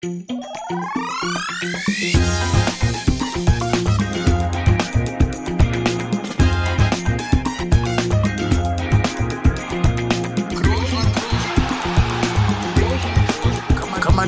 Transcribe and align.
Man 0.00 0.10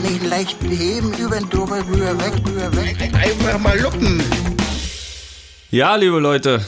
nicht 0.02 0.24
leicht 0.28 0.56
heben, 0.62 1.12
über 1.14 1.36
den 1.36 1.48
drüber, 1.48 1.78
rüber, 1.86 2.18
weg, 2.18 2.32
rüber, 2.44 2.76
weg. 2.76 2.96
Einfach 3.14 3.58
mal 3.60 3.78
luppen. 3.78 4.20
Ja, 5.70 5.94
liebe 5.94 6.18
Leute, 6.18 6.64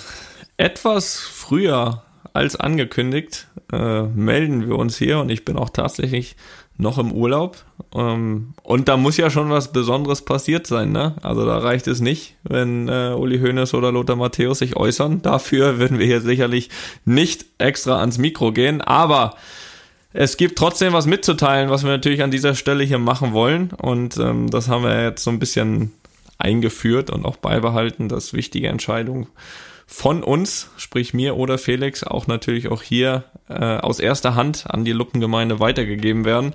etwas 0.56 1.18
früher 1.18 2.04
als 2.32 2.54
angekündigt 2.54 3.48
äh, 3.72 4.02
melden 4.02 4.68
wir 4.68 4.76
uns 4.76 4.96
hier 4.96 5.18
und 5.18 5.28
ich 5.30 5.44
bin 5.44 5.56
auch 5.56 5.70
tatsächlich 5.70 6.36
noch 6.76 6.98
im 6.98 7.12
Urlaub. 7.12 7.56
Ähm, 7.94 8.54
und 8.62 8.88
da 8.88 8.96
muss 8.96 9.16
ja 9.16 9.30
schon 9.30 9.50
was 9.50 9.72
Besonderes 9.72 10.22
passiert 10.22 10.66
sein, 10.66 10.92
ne? 10.92 11.14
Also 11.22 11.44
da 11.44 11.58
reicht 11.58 11.86
es 11.86 12.00
nicht, 12.00 12.36
wenn 12.42 12.88
äh, 12.88 13.14
Uli 13.16 13.38
Hoeneß 13.38 13.74
oder 13.74 13.92
Lothar 13.92 14.16
Matthäus 14.16 14.60
sich 14.60 14.76
äußern. 14.76 15.22
Dafür 15.22 15.78
würden 15.78 15.98
wir 15.98 16.06
hier 16.06 16.20
sicherlich 16.20 16.70
nicht 17.04 17.46
extra 17.58 18.00
ans 18.00 18.18
Mikro 18.18 18.52
gehen, 18.52 18.80
aber 18.80 19.34
es 20.14 20.36
gibt 20.36 20.58
trotzdem 20.58 20.92
was 20.92 21.06
mitzuteilen, 21.06 21.70
was 21.70 21.84
wir 21.84 21.90
natürlich 21.90 22.22
an 22.22 22.30
dieser 22.30 22.54
Stelle 22.54 22.84
hier 22.84 22.98
machen 22.98 23.32
wollen. 23.32 23.70
Und 23.70 24.16
ähm, 24.18 24.50
das 24.50 24.68
haben 24.68 24.84
wir 24.84 25.02
jetzt 25.02 25.24
so 25.24 25.30
ein 25.30 25.38
bisschen 25.38 25.92
eingeführt 26.38 27.10
und 27.10 27.24
auch 27.24 27.36
beibehalten, 27.36 28.08
dass 28.08 28.32
wichtige 28.32 28.68
Entscheidungen 28.68 29.26
von 29.92 30.24
uns, 30.24 30.70
sprich 30.78 31.12
mir 31.12 31.36
oder 31.36 31.58
Felix, 31.58 32.02
auch 32.02 32.26
natürlich 32.26 32.68
auch 32.68 32.82
hier 32.82 33.24
äh, 33.48 33.54
aus 33.54 34.00
erster 34.00 34.34
Hand 34.34 34.64
an 34.68 34.86
die 34.86 34.92
Luppengemeinde 34.92 35.60
weitergegeben 35.60 36.24
werden. 36.24 36.54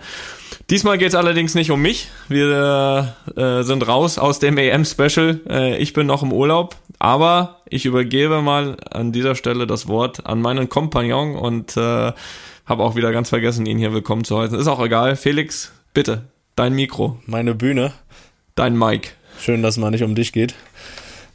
Diesmal 0.71 0.97
geht 0.97 1.09
es 1.09 1.15
allerdings 1.15 1.53
nicht 1.53 1.69
um 1.69 1.79
mich. 1.81 2.09
Wir 2.29 3.15
äh, 3.35 3.61
sind 3.61 3.87
raus 3.87 4.17
aus 4.17 4.39
dem 4.39 4.57
EM-Special. 4.57 5.39
Äh, 5.47 5.77
ich 5.77 5.93
bin 5.93 6.07
noch 6.07 6.23
im 6.23 6.33
Urlaub, 6.33 6.77
aber 6.97 7.61
ich 7.69 7.85
übergebe 7.85 8.41
mal 8.41 8.77
an 8.89 9.11
dieser 9.11 9.35
Stelle 9.35 9.67
das 9.67 9.87
Wort 9.87 10.25
an 10.25 10.41
meinen 10.41 10.67
Kompagnon 10.67 11.35
und 11.35 11.77
äh, 11.77 12.13
habe 12.65 12.83
auch 12.83 12.95
wieder 12.95 13.11
ganz 13.11 13.29
vergessen, 13.29 13.67
ihn 13.67 13.77
hier 13.77 13.93
willkommen 13.93 14.23
zu 14.23 14.39
heißen. 14.39 14.59
Ist 14.59 14.67
auch 14.67 14.83
egal. 14.83 15.15
Felix, 15.15 15.71
bitte, 15.93 16.23
dein 16.55 16.73
Mikro, 16.73 17.19
Meine 17.27 17.53
Bühne. 17.53 17.93
dein 18.55 18.75
Mic. 18.75 19.13
Schön, 19.39 19.61
dass 19.61 19.77
man 19.77 19.91
nicht 19.91 20.03
um 20.03 20.15
dich 20.15 20.33
geht. 20.33 20.55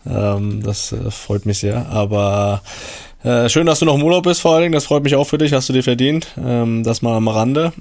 Ähm, 0.06 0.62
das 0.62 0.92
äh, 0.92 1.11
freut 1.11 1.47
mich 1.47 1.58
sehr. 1.58 1.89
Aber 1.89 2.62
äh, 3.22 3.48
schön, 3.48 3.67
dass 3.67 3.78
du 3.78 3.84
noch 3.84 3.95
im 3.95 4.03
Urlaub 4.03 4.25
bist 4.25 4.41
vor 4.41 4.53
allen 4.53 4.62
Dingen. 4.62 4.75
Das 4.75 4.86
freut 4.86 5.05
mich 5.05 5.14
auch 5.14 5.27
für 5.27 5.39
dich. 5.39 5.53
Hast 5.53 5.69
du 5.69 5.72
dir 5.72 5.84
verdient. 5.84 6.28
Ähm, 6.36 6.83
das 6.84 7.03
mal 7.03 7.17
am 7.17 7.28
Rande. 7.28 7.72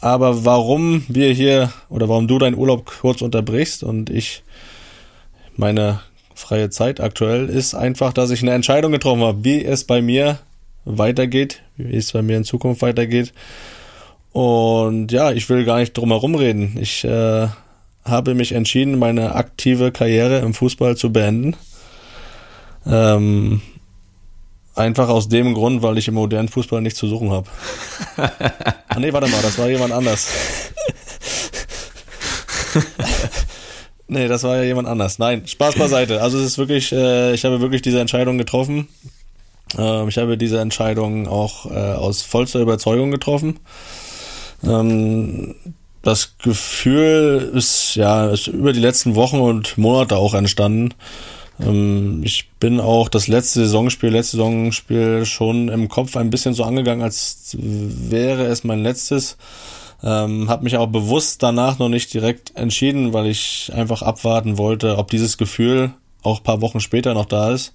Aber 0.00 0.44
warum 0.44 1.04
wir 1.08 1.32
hier 1.32 1.72
oder 1.88 2.08
warum 2.08 2.28
du 2.28 2.38
deinen 2.38 2.56
Urlaub 2.56 2.86
kurz 3.00 3.22
unterbrichst 3.22 3.82
und 3.82 4.10
ich 4.10 4.42
meine 5.56 6.00
freie 6.34 6.68
Zeit 6.68 7.00
aktuell 7.00 7.48
ist 7.48 7.74
einfach, 7.74 8.12
dass 8.12 8.30
ich 8.30 8.42
eine 8.42 8.52
Entscheidung 8.52 8.92
getroffen 8.92 9.22
habe, 9.22 9.42
wie 9.42 9.64
es 9.64 9.84
bei 9.84 10.02
mir 10.02 10.38
weitergeht, 10.84 11.62
wie 11.76 11.96
es 11.96 12.12
bei 12.12 12.20
mir 12.20 12.36
in 12.36 12.44
Zukunft 12.44 12.82
weitergeht. 12.82 13.32
Und 14.32 15.12
ja, 15.12 15.32
ich 15.32 15.48
will 15.48 15.64
gar 15.64 15.78
nicht 15.78 15.94
drum 15.94 16.10
herum 16.10 16.34
reden. 16.34 16.76
Ich 16.78 17.04
äh, 17.04 17.48
habe 18.06 18.34
mich 18.34 18.52
entschieden, 18.52 18.98
meine 18.98 19.34
aktive 19.34 19.92
Karriere 19.92 20.38
im 20.38 20.54
Fußball 20.54 20.96
zu 20.96 21.12
beenden. 21.12 21.56
Ähm, 22.86 23.60
einfach 24.74 25.08
aus 25.08 25.28
dem 25.28 25.54
Grund, 25.54 25.82
weil 25.82 25.98
ich 25.98 26.08
im 26.08 26.14
modernen 26.14 26.48
Fußball 26.48 26.80
nichts 26.80 26.98
zu 26.98 27.08
suchen 27.08 27.30
habe. 27.30 27.48
ah, 28.16 28.98
nee, 28.98 29.12
warte 29.12 29.28
mal, 29.28 29.42
das 29.42 29.58
war 29.58 29.68
jemand 29.68 29.92
anders. 29.92 30.28
nee, 34.08 34.28
das 34.28 34.42
war 34.44 34.56
ja 34.56 34.62
jemand 34.62 34.86
anders. 34.86 35.18
Nein, 35.18 35.46
Spaß 35.46 35.76
beiseite. 35.76 36.22
Also 36.22 36.38
es 36.38 36.44
ist 36.44 36.58
wirklich, 36.58 36.92
äh, 36.92 37.34
ich 37.34 37.44
habe 37.44 37.60
wirklich 37.60 37.82
diese 37.82 38.00
Entscheidung 38.00 38.38
getroffen. 38.38 38.88
Ähm, 39.76 40.08
ich 40.08 40.18
habe 40.18 40.38
diese 40.38 40.60
Entscheidung 40.60 41.26
auch 41.26 41.66
äh, 41.66 41.94
aus 41.94 42.22
vollster 42.22 42.60
Überzeugung 42.60 43.10
getroffen. 43.10 43.58
Ähm, 44.62 45.54
das 46.06 46.38
Gefühl 46.38 47.50
ist 47.52 47.96
ja 47.96 48.28
ist 48.28 48.46
über 48.46 48.72
die 48.72 48.80
letzten 48.80 49.16
Wochen 49.16 49.40
und 49.40 49.76
Monate 49.76 50.16
auch 50.16 50.34
entstanden. 50.34 50.94
Ähm, 51.60 52.22
ich 52.24 52.50
bin 52.60 52.78
auch 52.78 53.08
das 53.08 53.26
letzte 53.26 53.60
Saisonspiel, 53.60 54.10
letzte 54.10 54.36
Saisonspiel 54.36 55.26
schon 55.26 55.68
im 55.68 55.88
Kopf 55.88 56.16
ein 56.16 56.30
bisschen 56.30 56.54
so 56.54 56.62
angegangen, 56.62 57.02
als 57.02 57.56
wäre 57.58 58.44
es 58.46 58.62
mein 58.62 58.84
letztes. 58.84 59.36
Ähm, 60.00 60.48
habe 60.48 60.62
mich 60.62 60.76
auch 60.76 60.86
bewusst 60.86 61.42
danach 61.42 61.80
noch 61.80 61.88
nicht 61.88 62.14
direkt 62.14 62.54
entschieden, 62.54 63.12
weil 63.12 63.26
ich 63.26 63.72
einfach 63.74 64.02
abwarten 64.02 64.58
wollte, 64.58 64.98
ob 64.98 65.10
dieses 65.10 65.38
Gefühl 65.38 65.92
auch 66.22 66.42
paar 66.42 66.60
Wochen 66.60 66.78
später 66.78 67.14
noch 67.14 67.26
da 67.26 67.50
ist 67.50 67.72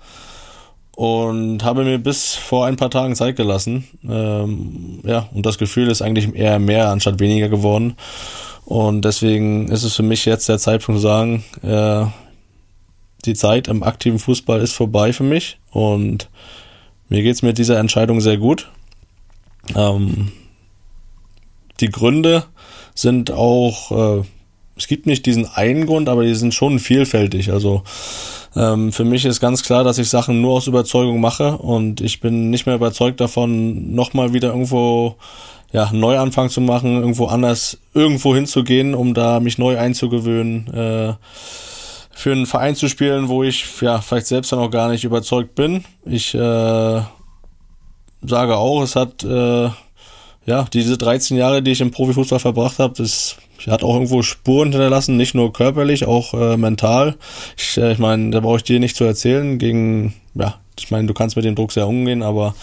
und 0.95 1.63
habe 1.63 1.83
mir 1.83 1.97
bis 1.97 2.35
vor 2.35 2.65
ein 2.65 2.75
paar 2.75 2.89
Tagen 2.89 3.15
Zeit 3.15 3.35
gelassen. 3.35 3.87
Ähm, 4.07 4.99
ja, 5.03 5.29
und 5.33 5.45
das 5.45 5.57
Gefühl 5.57 5.89
ist 5.89 6.01
eigentlich 6.01 6.33
eher 6.35 6.59
mehr 6.59 6.89
anstatt 6.89 7.19
weniger 7.19 7.49
geworden. 7.49 7.95
Und 8.65 9.03
deswegen 9.03 9.67
ist 9.69 9.83
es 9.83 9.95
für 9.95 10.03
mich 10.03 10.25
jetzt 10.25 10.47
der 10.47 10.59
Zeitpunkt 10.59 10.99
zu 10.99 11.07
sagen, 11.07 11.43
äh, 11.63 12.05
die 13.25 13.33
Zeit 13.33 13.67
im 13.67 13.83
aktiven 13.83 14.19
Fußball 14.19 14.61
ist 14.61 14.73
vorbei 14.73 15.13
für 15.13 15.23
mich 15.23 15.59
und 15.71 16.29
mir 17.09 17.21
geht's 17.23 17.41
mit 17.41 17.57
dieser 17.57 17.77
Entscheidung 17.77 18.21
sehr 18.21 18.37
gut. 18.37 18.69
Ähm, 19.75 20.31
die 21.79 21.89
Gründe 21.89 22.45
sind 22.95 23.31
auch, 23.31 24.19
äh, 24.19 24.23
es 24.77 24.87
gibt 24.87 25.05
nicht 25.05 25.25
diesen 25.25 25.45
einen 25.47 25.85
Grund, 25.85 26.09
aber 26.09 26.23
die 26.23 26.35
sind 26.35 26.53
schon 26.53 26.79
vielfältig. 26.79 27.51
Also 27.51 27.83
ähm, 28.55 28.91
für 28.91 29.05
mich 29.05 29.25
ist 29.25 29.39
ganz 29.39 29.63
klar, 29.63 29.83
dass 29.83 29.97
ich 29.97 30.09
Sachen 30.09 30.41
nur 30.41 30.53
aus 30.53 30.67
Überzeugung 30.67 31.21
mache 31.21 31.57
und 31.57 32.01
ich 32.01 32.19
bin 32.19 32.49
nicht 32.49 32.65
mehr 32.65 32.75
überzeugt 32.75 33.21
davon, 33.21 33.93
nochmal 33.93 34.33
wieder 34.33 34.49
irgendwo 34.49 35.15
ja, 35.71 35.89
Neuanfang 35.93 36.49
zu 36.49 36.59
machen, 36.59 36.97
irgendwo 36.97 37.27
anders 37.27 37.77
irgendwo 37.93 38.35
hinzugehen, 38.35 38.93
um 38.93 39.13
da 39.13 39.39
mich 39.39 39.57
neu 39.57 39.77
einzugewöhnen, 39.77 40.67
äh, 40.73 41.13
für 42.13 42.33
einen 42.33 42.45
Verein 42.45 42.75
zu 42.75 42.89
spielen, 42.89 43.29
wo 43.29 43.41
ich 43.43 43.65
ja 43.81 44.01
vielleicht 44.01 44.27
selbst 44.27 44.51
dann 44.51 44.59
auch 44.59 44.69
gar 44.69 44.89
nicht 44.89 45.05
überzeugt 45.05 45.55
bin. 45.55 45.85
Ich 46.05 46.35
äh, 46.35 47.01
sage 48.21 48.57
auch, 48.57 48.81
es 48.83 48.97
hat 48.97 49.23
äh, 49.23 49.69
ja 50.45 50.65
diese 50.73 50.97
13 50.97 51.37
Jahre, 51.37 51.63
die 51.63 51.71
ich 51.71 51.81
im 51.81 51.91
Profifußball 51.91 52.39
verbracht 52.39 52.79
habe, 52.79 52.93
das 52.97 53.37
hat 53.67 53.83
auch 53.83 53.93
irgendwo 53.93 54.21
Spuren 54.21 54.71
hinterlassen, 54.71 55.17
nicht 55.17 55.35
nur 55.35 55.53
körperlich, 55.53 56.05
auch 56.05 56.33
äh, 56.33 56.57
mental. 56.57 57.15
Ich, 57.57 57.77
äh, 57.77 57.91
ich 57.93 57.99
meine, 57.99 58.31
da 58.31 58.39
brauche 58.39 58.57
ich 58.57 58.63
dir 58.63 58.79
nicht 58.79 58.95
zu 58.95 59.03
erzählen. 59.03 59.57
Gegen, 59.57 60.13
ja, 60.35 60.55
ich 60.79 60.91
meine, 60.91 61.07
du 61.07 61.13
kannst 61.13 61.35
mit 61.35 61.45
dem 61.45 61.55
Druck 61.55 61.71
sehr 61.71 61.87
umgehen, 61.87 62.23
aber 62.23 62.55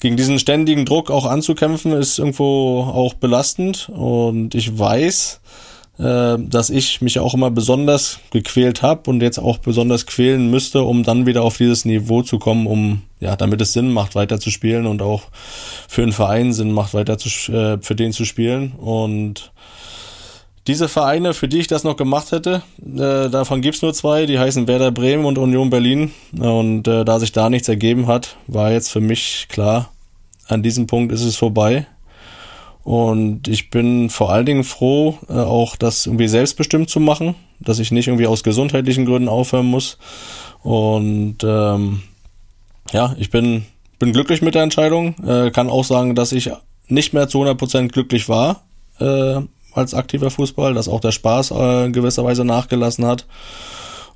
gegen 0.00 0.16
diesen 0.16 0.38
ständigen 0.38 0.84
Druck 0.84 1.10
auch 1.10 1.24
anzukämpfen, 1.24 1.92
ist 1.92 2.18
irgendwo 2.18 2.82
auch 2.82 3.14
belastend. 3.14 3.88
Und 3.88 4.54
ich 4.54 4.78
weiß, 4.78 5.40
äh, 5.98 6.36
dass 6.38 6.68
ich 6.68 7.00
mich 7.00 7.18
auch 7.18 7.32
immer 7.32 7.50
besonders 7.50 8.20
gequält 8.30 8.82
habe 8.82 9.08
und 9.08 9.22
jetzt 9.22 9.38
auch 9.38 9.58
besonders 9.58 10.06
quälen 10.06 10.50
müsste, 10.50 10.82
um 10.82 11.04
dann 11.04 11.24
wieder 11.24 11.42
auf 11.42 11.56
dieses 11.56 11.86
Niveau 11.86 12.22
zu 12.22 12.38
kommen, 12.38 12.66
um 12.66 13.02
ja, 13.18 13.36
damit 13.36 13.60
es 13.62 13.72
Sinn 13.72 13.90
macht, 13.90 14.14
weiter 14.14 14.38
zu 14.38 14.50
spielen 14.50 14.86
und 14.86 15.00
auch 15.00 15.22
für 15.88 16.02
einen 16.02 16.12
Verein 16.12 16.52
Sinn 16.52 16.72
macht, 16.72 16.92
weiter 16.92 17.16
zu, 17.16 17.28
äh, 17.50 17.78
für 17.80 17.94
den 17.94 18.12
zu 18.12 18.26
spielen. 18.26 18.72
Und 18.72 19.52
diese 20.66 20.88
Vereine, 20.88 21.32
für 21.32 21.48
die 21.48 21.58
ich 21.58 21.68
das 21.68 21.84
noch 21.84 21.96
gemacht 21.96 22.32
hätte, 22.32 22.62
äh, 22.84 23.30
davon 23.30 23.60
gibt's 23.60 23.82
nur 23.82 23.94
zwei, 23.94 24.26
die 24.26 24.38
heißen 24.38 24.66
Werder 24.66 24.90
Bremen 24.90 25.24
und 25.24 25.38
Union 25.38 25.70
Berlin. 25.70 26.12
Und 26.38 26.88
äh, 26.88 27.04
da 27.04 27.20
sich 27.20 27.32
da 27.32 27.48
nichts 27.48 27.68
ergeben 27.68 28.06
hat, 28.06 28.36
war 28.46 28.72
jetzt 28.72 28.90
für 28.90 29.00
mich 29.00 29.46
klar, 29.48 29.92
an 30.48 30.62
diesem 30.62 30.86
Punkt 30.86 31.12
ist 31.12 31.22
es 31.22 31.36
vorbei. 31.36 31.86
Und 32.82 33.48
ich 33.48 33.70
bin 33.70 34.10
vor 34.10 34.30
allen 34.32 34.46
Dingen 34.46 34.64
froh, 34.64 35.18
äh, 35.28 35.34
auch 35.34 35.76
das 35.76 36.06
irgendwie 36.06 36.28
selbstbestimmt 36.28 36.90
zu 36.90 37.00
machen, 37.00 37.34
dass 37.60 37.78
ich 37.78 37.90
nicht 37.90 38.08
irgendwie 38.08 38.26
aus 38.26 38.42
gesundheitlichen 38.42 39.06
Gründen 39.06 39.28
aufhören 39.28 39.66
muss. 39.66 39.98
Und 40.62 41.38
ähm, 41.44 42.02
ja, 42.92 43.14
ich 43.18 43.30
bin, 43.30 43.66
bin 43.98 44.12
glücklich 44.12 44.42
mit 44.42 44.54
der 44.54 44.62
Entscheidung. 44.62 45.14
Äh, 45.24 45.50
kann 45.50 45.70
auch 45.70 45.84
sagen, 45.84 46.14
dass 46.14 46.32
ich 46.32 46.50
nicht 46.88 47.12
mehr 47.12 47.28
zu 47.28 47.42
100% 47.42 47.88
glücklich 47.88 48.28
war 48.28 48.62
äh, 49.00 49.40
als 49.76 49.94
aktiver 49.94 50.30
Fußball, 50.30 50.74
dass 50.74 50.88
auch 50.88 51.00
der 51.00 51.12
Spaß 51.12 51.50
äh, 51.52 51.86
in 51.86 51.92
gewisser 51.92 52.24
Weise 52.24 52.44
nachgelassen 52.44 53.04
hat. 53.06 53.26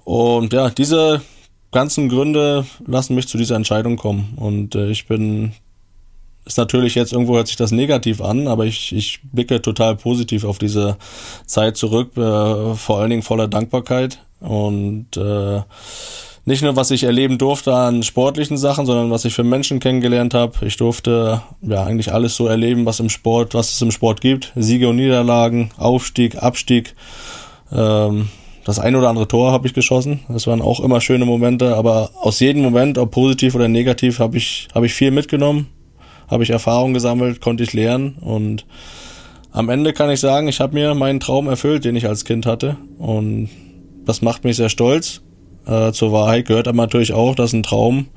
Und 0.04 0.52
ja, 0.52 0.70
diese 0.70 1.20
ganzen 1.72 2.08
Gründe 2.08 2.66
lassen 2.86 3.14
mich 3.14 3.28
zu 3.28 3.38
dieser 3.38 3.56
Entscheidung 3.56 3.96
kommen. 3.96 4.34
Und 4.36 4.74
äh, 4.74 4.90
ich 4.90 5.06
bin, 5.06 5.52
ist 6.44 6.58
natürlich 6.58 6.94
jetzt 6.94 7.12
irgendwo 7.12 7.36
hört 7.36 7.46
sich 7.46 7.56
das 7.56 7.70
negativ 7.70 8.20
an, 8.20 8.48
aber 8.48 8.66
ich, 8.66 8.92
ich 8.92 9.20
blicke 9.32 9.62
total 9.62 9.96
positiv 9.96 10.44
auf 10.44 10.58
diese 10.58 10.96
Zeit 11.46 11.76
zurück, 11.76 12.16
äh, 12.16 12.74
vor 12.74 12.98
allen 12.98 13.10
Dingen 13.10 13.22
voller 13.22 13.48
Dankbarkeit. 13.48 14.18
Und 14.40 15.16
äh, 15.16 15.60
nicht 16.44 16.62
nur, 16.62 16.76
was 16.76 16.90
ich 16.90 17.04
erleben 17.04 17.38
durfte 17.38 17.74
an 17.74 18.02
sportlichen 18.02 18.56
Sachen, 18.56 18.86
sondern 18.86 19.10
was 19.10 19.24
ich 19.24 19.34
für 19.34 19.44
Menschen 19.44 19.80
kennengelernt 19.80 20.34
habe. 20.34 20.66
Ich 20.66 20.76
durfte 20.76 21.42
ja 21.62 21.84
eigentlich 21.84 22.12
alles 22.12 22.34
so 22.34 22.46
erleben, 22.46 22.86
was 22.86 23.00
im 23.00 23.08
Sport, 23.08 23.54
was 23.54 23.72
es 23.72 23.82
im 23.82 23.90
Sport 23.90 24.20
gibt. 24.20 24.52
Siege 24.56 24.88
und 24.88 24.96
Niederlagen, 24.96 25.70
Aufstieg, 25.76 26.42
Abstieg, 26.42 26.94
Ähm, 27.72 28.28
das 28.64 28.78
ein 28.78 28.94
oder 28.94 29.08
andere 29.08 29.26
Tor 29.26 29.52
habe 29.52 29.66
ich 29.66 29.74
geschossen. 29.74 30.20
Das 30.28 30.46
waren 30.46 30.60
auch 30.60 30.80
immer 30.80 31.00
schöne 31.00 31.24
Momente, 31.24 31.76
aber 31.76 32.10
aus 32.20 32.40
jedem 32.40 32.62
Moment, 32.62 32.98
ob 32.98 33.10
positiv 33.10 33.54
oder 33.54 33.68
negativ, 33.68 34.18
habe 34.18 34.36
ich, 34.36 34.68
hab 34.74 34.84
ich 34.84 34.92
viel 34.92 35.10
mitgenommen, 35.10 35.68
habe 36.28 36.42
ich 36.42 36.50
Erfahrung 36.50 36.92
gesammelt, 36.92 37.40
konnte 37.40 37.62
ich 37.62 37.72
lernen 37.72 38.16
und 38.20 38.66
am 39.52 39.68
Ende 39.68 39.92
kann 39.92 40.10
ich 40.10 40.20
sagen, 40.20 40.46
ich 40.46 40.60
habe 40.60 40.74
mir 40.74 40.94
meinen 40.94 41.20
Traum 41.20 41.48
erfüllt, 41.48 41.84
den 41.84 41.96
ich 41.96 42.06
als 42.06 42.24
Kind 42.24 42.46
hatte 42.46 42.76
und 42.98 43.48
das 44.04 44.22
macht 44.22 44.44
mich 44.44 44.56
sehr 44.56 44.68
stolz. 44.68 45.22
Äh, 45.70 45.92
zur 45.92 46.10
Wahrheit 46.10 46.46
gehört 46.46 46.66
aber 46.66 46.78
natürlich 46.78 47.12
auch, 47.12 47.36
dass 47.36 47.52
ein 47.52 47.62
Traum, 47.62 48.08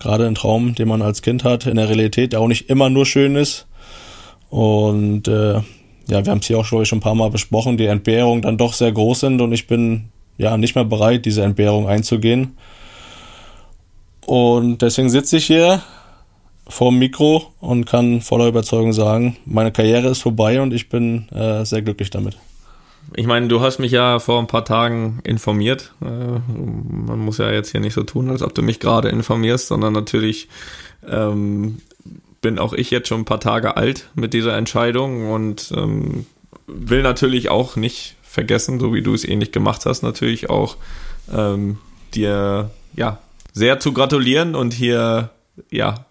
gerade 0.00 0.26
ein 0.26 0.34
Traum, 0.34 0.74
den 0.74 0.88
man 0.88 1.02
als 1.02 1.22
Kind 1.22 1.44
hat, 1.44 1.66
in 1.66 1.76
der 1.76 1.88
Realität 1.88 2.34
auch 2.34 2.48
nicht 2.48 2.68
immer 2.68 2.90
nur 2.90 3.06
schön 3.06 3.36
ist. 3.36 3.68
Und 4.50 5.28
äh, 5.28 5.54
ja, 6.08 6.24
wir 6.24 6.26
haben 6.26 6.40
es 6.40 6.46
hier 6.46 6.58
auch 6.58 6.64
schon, 6.64 6.84
schon 6.84 6.98
ein 6.98 7.02
paar 7.02 7.14
Mal 7.14 7.30
besprochen, 7.30 7.76
die 7.76 7.86
Entbehrungen 7.86 8.42
dann 8.42 8.58
doch 8.58 8.72
sehr 8.72 8.90
groß 8.90 9.20
sind 9.20 9.40
und 9.40 9.52
ich 9.52 9.68
bin 9.68 10.06
ja 10.36 10.56
nicht 10.56 10.74
mehr 10.74 10.84
bereit, 10.84 11.24
diese 11.24 11.44
Entbehrung 11.44 11.88
einzugehen. 11.88 12.56
Und 14.26 14.82
deswegen 14.82 15.08
sitze 15.08 15.36
ich 15.36 15.46
hier 15.46 15.82
vor 16.68 16.90
dem 16.90 16.98
Mikro 16.98 17.52
und 17.60 17.86
kann 17.86 18.20
voller 18.20 18.48
Überzeugung 18.48 18.92
sagen, 18.92 19.36
meine 19.44 19.70
Karriere 19.70 20.08
ist 20.08 20.22
vorbei 20.22 20.60
und 20.60 20.74
ich 20.74 20.88
bin 20.88 21.28
äh, 21.28 21.64
sehr 21.64 21.82
glücklich 21.82 22.10
damit. 22.10 22.36
Ich 23.14 23.26
meine, 23.26 23.48
du 23.48 23.60
hast 23.60 23.78
mich 23.78 23.92
ja 23.92 24.18
vor 24.18 24.40
ein 24.40 24.46
paar 24.46 24.64
Tagen 24.64 25.20
informiert. 25.22 25.92
Äh, 26.02 26.06
man 26.06 27.18
muss 27.18 27.38
ja 27.38 27.50
jetzt 27.50 27.70
hier 27.70 27.80
nicht 27.80 27.94
so 27.94 28.02
tun, 28.02 28.30
als 28.30 28.42
ob 28.42 28.54
du 28.54 28.62
mich 28.62 28.80
gerade 28.80 29.08
informierst, 29.08 29.68
sondern 29.68 29.92
natürlich 29.92 30.48
ähm, 31.06 31.78
bin 32.40 32.58
auch 32.58 32.72
ich 32.72 32.90
jetzt 32.90 33.08
schon 33.08 33.20
ein 33.20 33.24
paar 33.26 33.40
Tage 33.40 33.76
alt 33.76 34.08
mit 34.14 34.34
dieser 34.34 34.56
Entscheidung 34.56 35.30
und 35.30 35.72
ähm, 35.76 36.26
will 36.66 37.02
natürlich 37.02 37.48
auch 37.48 37.76
nicht 37.76 38.16
vergessen, 38.22 38.80
so 38.80 38.92
wie 38.92 39.02
du 39.02 39.14
es 39.14 39.24
ähnlich 39.24 39.52
gemacht 39.52 39.86
hast, 39.86 40.02
natürlich 40.02 40.50
auch 40.50 40.76
ähm, 41.32 41.78
dir 42.14 42.70
ja 42.94 43.18
sehr 43.52 43.80
zu 43.80 43.92
gratulieren 43.92 44.54
und 44.54 44.74
hier 44.74 45.30
ja 45.70 46.06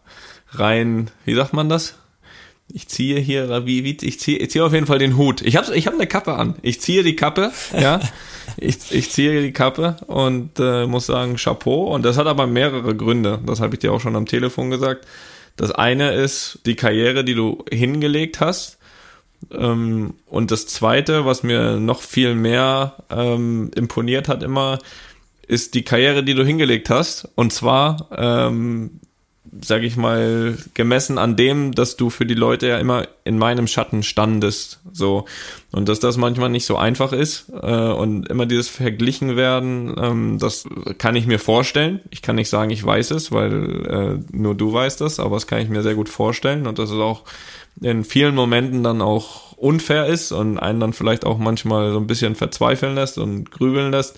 rein, 0.51 1.11
wie 1.25 1.35
sagt 1.35 1.53
man 1.53 1.69
das? 1.69 1.95
Ich 2.67 2.87
ziehe 2.87 3.19
hier, 3.19 3.65
wie, 3.65 3.83
wie, 3.83 3.97
ich 4.01 4.19
ziehe, 4.19 4.39
ich 4.39 4.49
ziehe 4.49 4.65
auf 4.65 4.73
jeden 4.73 4.87
Fall 4.87 4.97
den 4.97 5.17
Hut. 5.17 5.41
Ich 5.41 5.55
habe 5.55 5.75
ich 5.75 5.85
hab 5.87 5.93
eine 5.93 6.07
Kappe 6.07 6.33
an. 6.33 6.55
Ich 6.61 6.81
ziehe 6.81 7.03
die 7.03 7.15
Kappe, 7.15 7.51
ja. 7.79 7.99
ich, 8.57 8.91
ich 8.91 9.11
ziehe 9.11 9.41
die 9.41 9.53
Kappe 9.53 9.97
und 10.07 10.59
äh, 10.59 10.87
muss 10.87 11.05
sagen, 11.05 11.35
Chapeau. 11.35 11.93
Und 11.93 12.03
das 12.03 12.17
hat 12.17 12.27
aber 12.27 12.47
mehrere 12.47 12.95
Gründe. 12.95 13.39
Das 13.45 13.61
habe 13.61 13.75
ich 13.75 13.79
dir 13.79 13.93
auch 13.93 14.01
schon 14.01 14.15
am 14.15 14.25
Telefon 14.25 14.71
gesagt. 14.71 15.05
Das 15.57 15.71
eine 15.71 16.13
ist 16.13 16.59
die 16.65 16.75
Karriere, 16.75 17.23
die 17.23 17.35
du 17.35 17.63
hingelegt 17.71 18.39
hast. 18.39 18.77
Ähm, 19.51 20.15
und 20.25 20.51
das 20.51 20.67
zweite, 20.67 21.25
was 21.25 21.43
mir 21.43 21.77
noch 21.77 22.01
viel 22.01 22.35
mehr 22.35 22.95
ähm, 23.09 23.71
imponiert 23.75 24.27
hat 24.27 24.43
immer, 24.43 24.79
ist 25.47 25.75
die 25.75 25.83
Karriere, 25.83 26.23
die 26.23 26.33
du 26.33 26.43
hingelegt 26.43 26.89
hast. 26.89 27.29
Und 27.35 27.53
zwar 27.53 28.09
ähm, 28.17 28.99
sage 29.61 29.85
ich 29.85 29.95
mal, 29.95 30.57
gemessen 30.73 31.17
an 31.17 31.35
dem, 31.35 31.73
dass 31.73 31.95
du 31.97 32.09
für 32.09 32.25
die 32.25 32.33
Leute 32.33 32.67
ja 32.67 32.77
immer 32.77 33.07
in 33.23 33.37
meinem 33.37 33.67
Schatten 33.67 34.03
standest, 34.03 34.79
so. 34.91 35.25
Und 35.71 35.89
dass 35.89 35.99
das 35.99 36.17
manchmal 36.17 36.49
nicht 36.49 36.65
so 36.65 36.77
einfach 36.77 37.13
ist 37.13 37.51
äh, 37.61 37.91
und 37.91 38.27
immer 38.29 38.45
dieses 38.45 38.69
verglichen 38.69 39.35
werden, 39.35 39.95
ähm, 39.97 40.39
das 40.39 40.65
kann 40.97 41.15
ich 41.15 41.27
mir 41.27 41.39
vorstellen. 41.39 42.01
Ich 42.09 42.21
kann 42.21 42.35
nicht 42.35 42.49
sagen, 42.49 42.71
ich 42.71 42.83
weiß 42.83 43.11
es, 43.11 43.31
weil 43.31 44.23
äh, 44.31 44.35
nur 44.35 44.55
du 44.55 44.73
weißt 44.73 45.01
das, 45.01 45.19
aber 45.19 45.35
das 45.35 45.47
kann 45.47 45.59
ich 45.59 45.69
mir 45.69 45.83
sehr 45.83 45.95
gut 45.95 46.09
vorstellen. 46.09 46.67
Und 46.67 46.79
dass 46.79 46.89
es 46.89 46.99
auch 46.99 47.23
in 47.81 48.03
vielen 48.03 48.35
Momenten 48.35 48.83
dann 48.83 49.01
auch 49.01 49.57
unfair 49.57 50.07
ist 50.07 50.31
und 50.31 50.59
einen 50.59 50.79
dann 50.79 50.93
vielleicht 50.93 51.25
auch 51.25 51.37
manchmal 51.37 51.91
so 51.91 51.97
ein 51.97 52.07
bisschen 52.07 52.35
verzweifeln 52.35 52.95
lässt 52.95 53.17
und 53.17 53.51
grübeln 53.51 53.91
lässt 53.91 54.17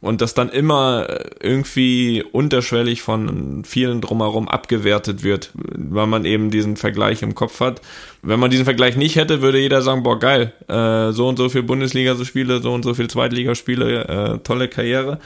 und 0.00 0.22
das 0.22 0.32
dann 0.32 0.48
immer 0.48 1.06
irgendwie 1.40 2.24
unterschwellig 2.32 3.02
von 3.02 3.64
vielen 3.64 4.00
drumherum 4.00 4.48
abgewertet 4.48 5.22
wird, 5.22 5.50
weil 5.54 6.06
man 6.06 6.24
eben 6.24 6.50
diesen 6.50 6.76
Vergleich 6.76 7.22
im 7.22 7.34
Kopf 7.34 7.60
hat. 7.60 7.82
Wenn 8.22 8.40
man 8.40 8.50
diesen 8.50 8.64
Vergleich 8.64 8.96
nicht 8.96 9.16
hätte, 9.16 9.42
würde 9.42 9.58
jeder 9.58 9.82
sagen, 9.82 10.02
boah, 10.02 10.18
geil, 10.18 10.52
äh, 10.68 11.12
so 11.12 11.28
und 11.28 11.36
so 11.36 11.48
viel 11.48 11.62
Bundesliga-Spiele, 11.62 12.62
so 12.62 12.72
und 12.72 12.82
so 12.82 12.94
viel 12.94 13.08
Zweitligaspiele, 13.08 14.08
äh, 14.08 14.38
tolle 14.38 14.68
Karriere. 14.68 15.18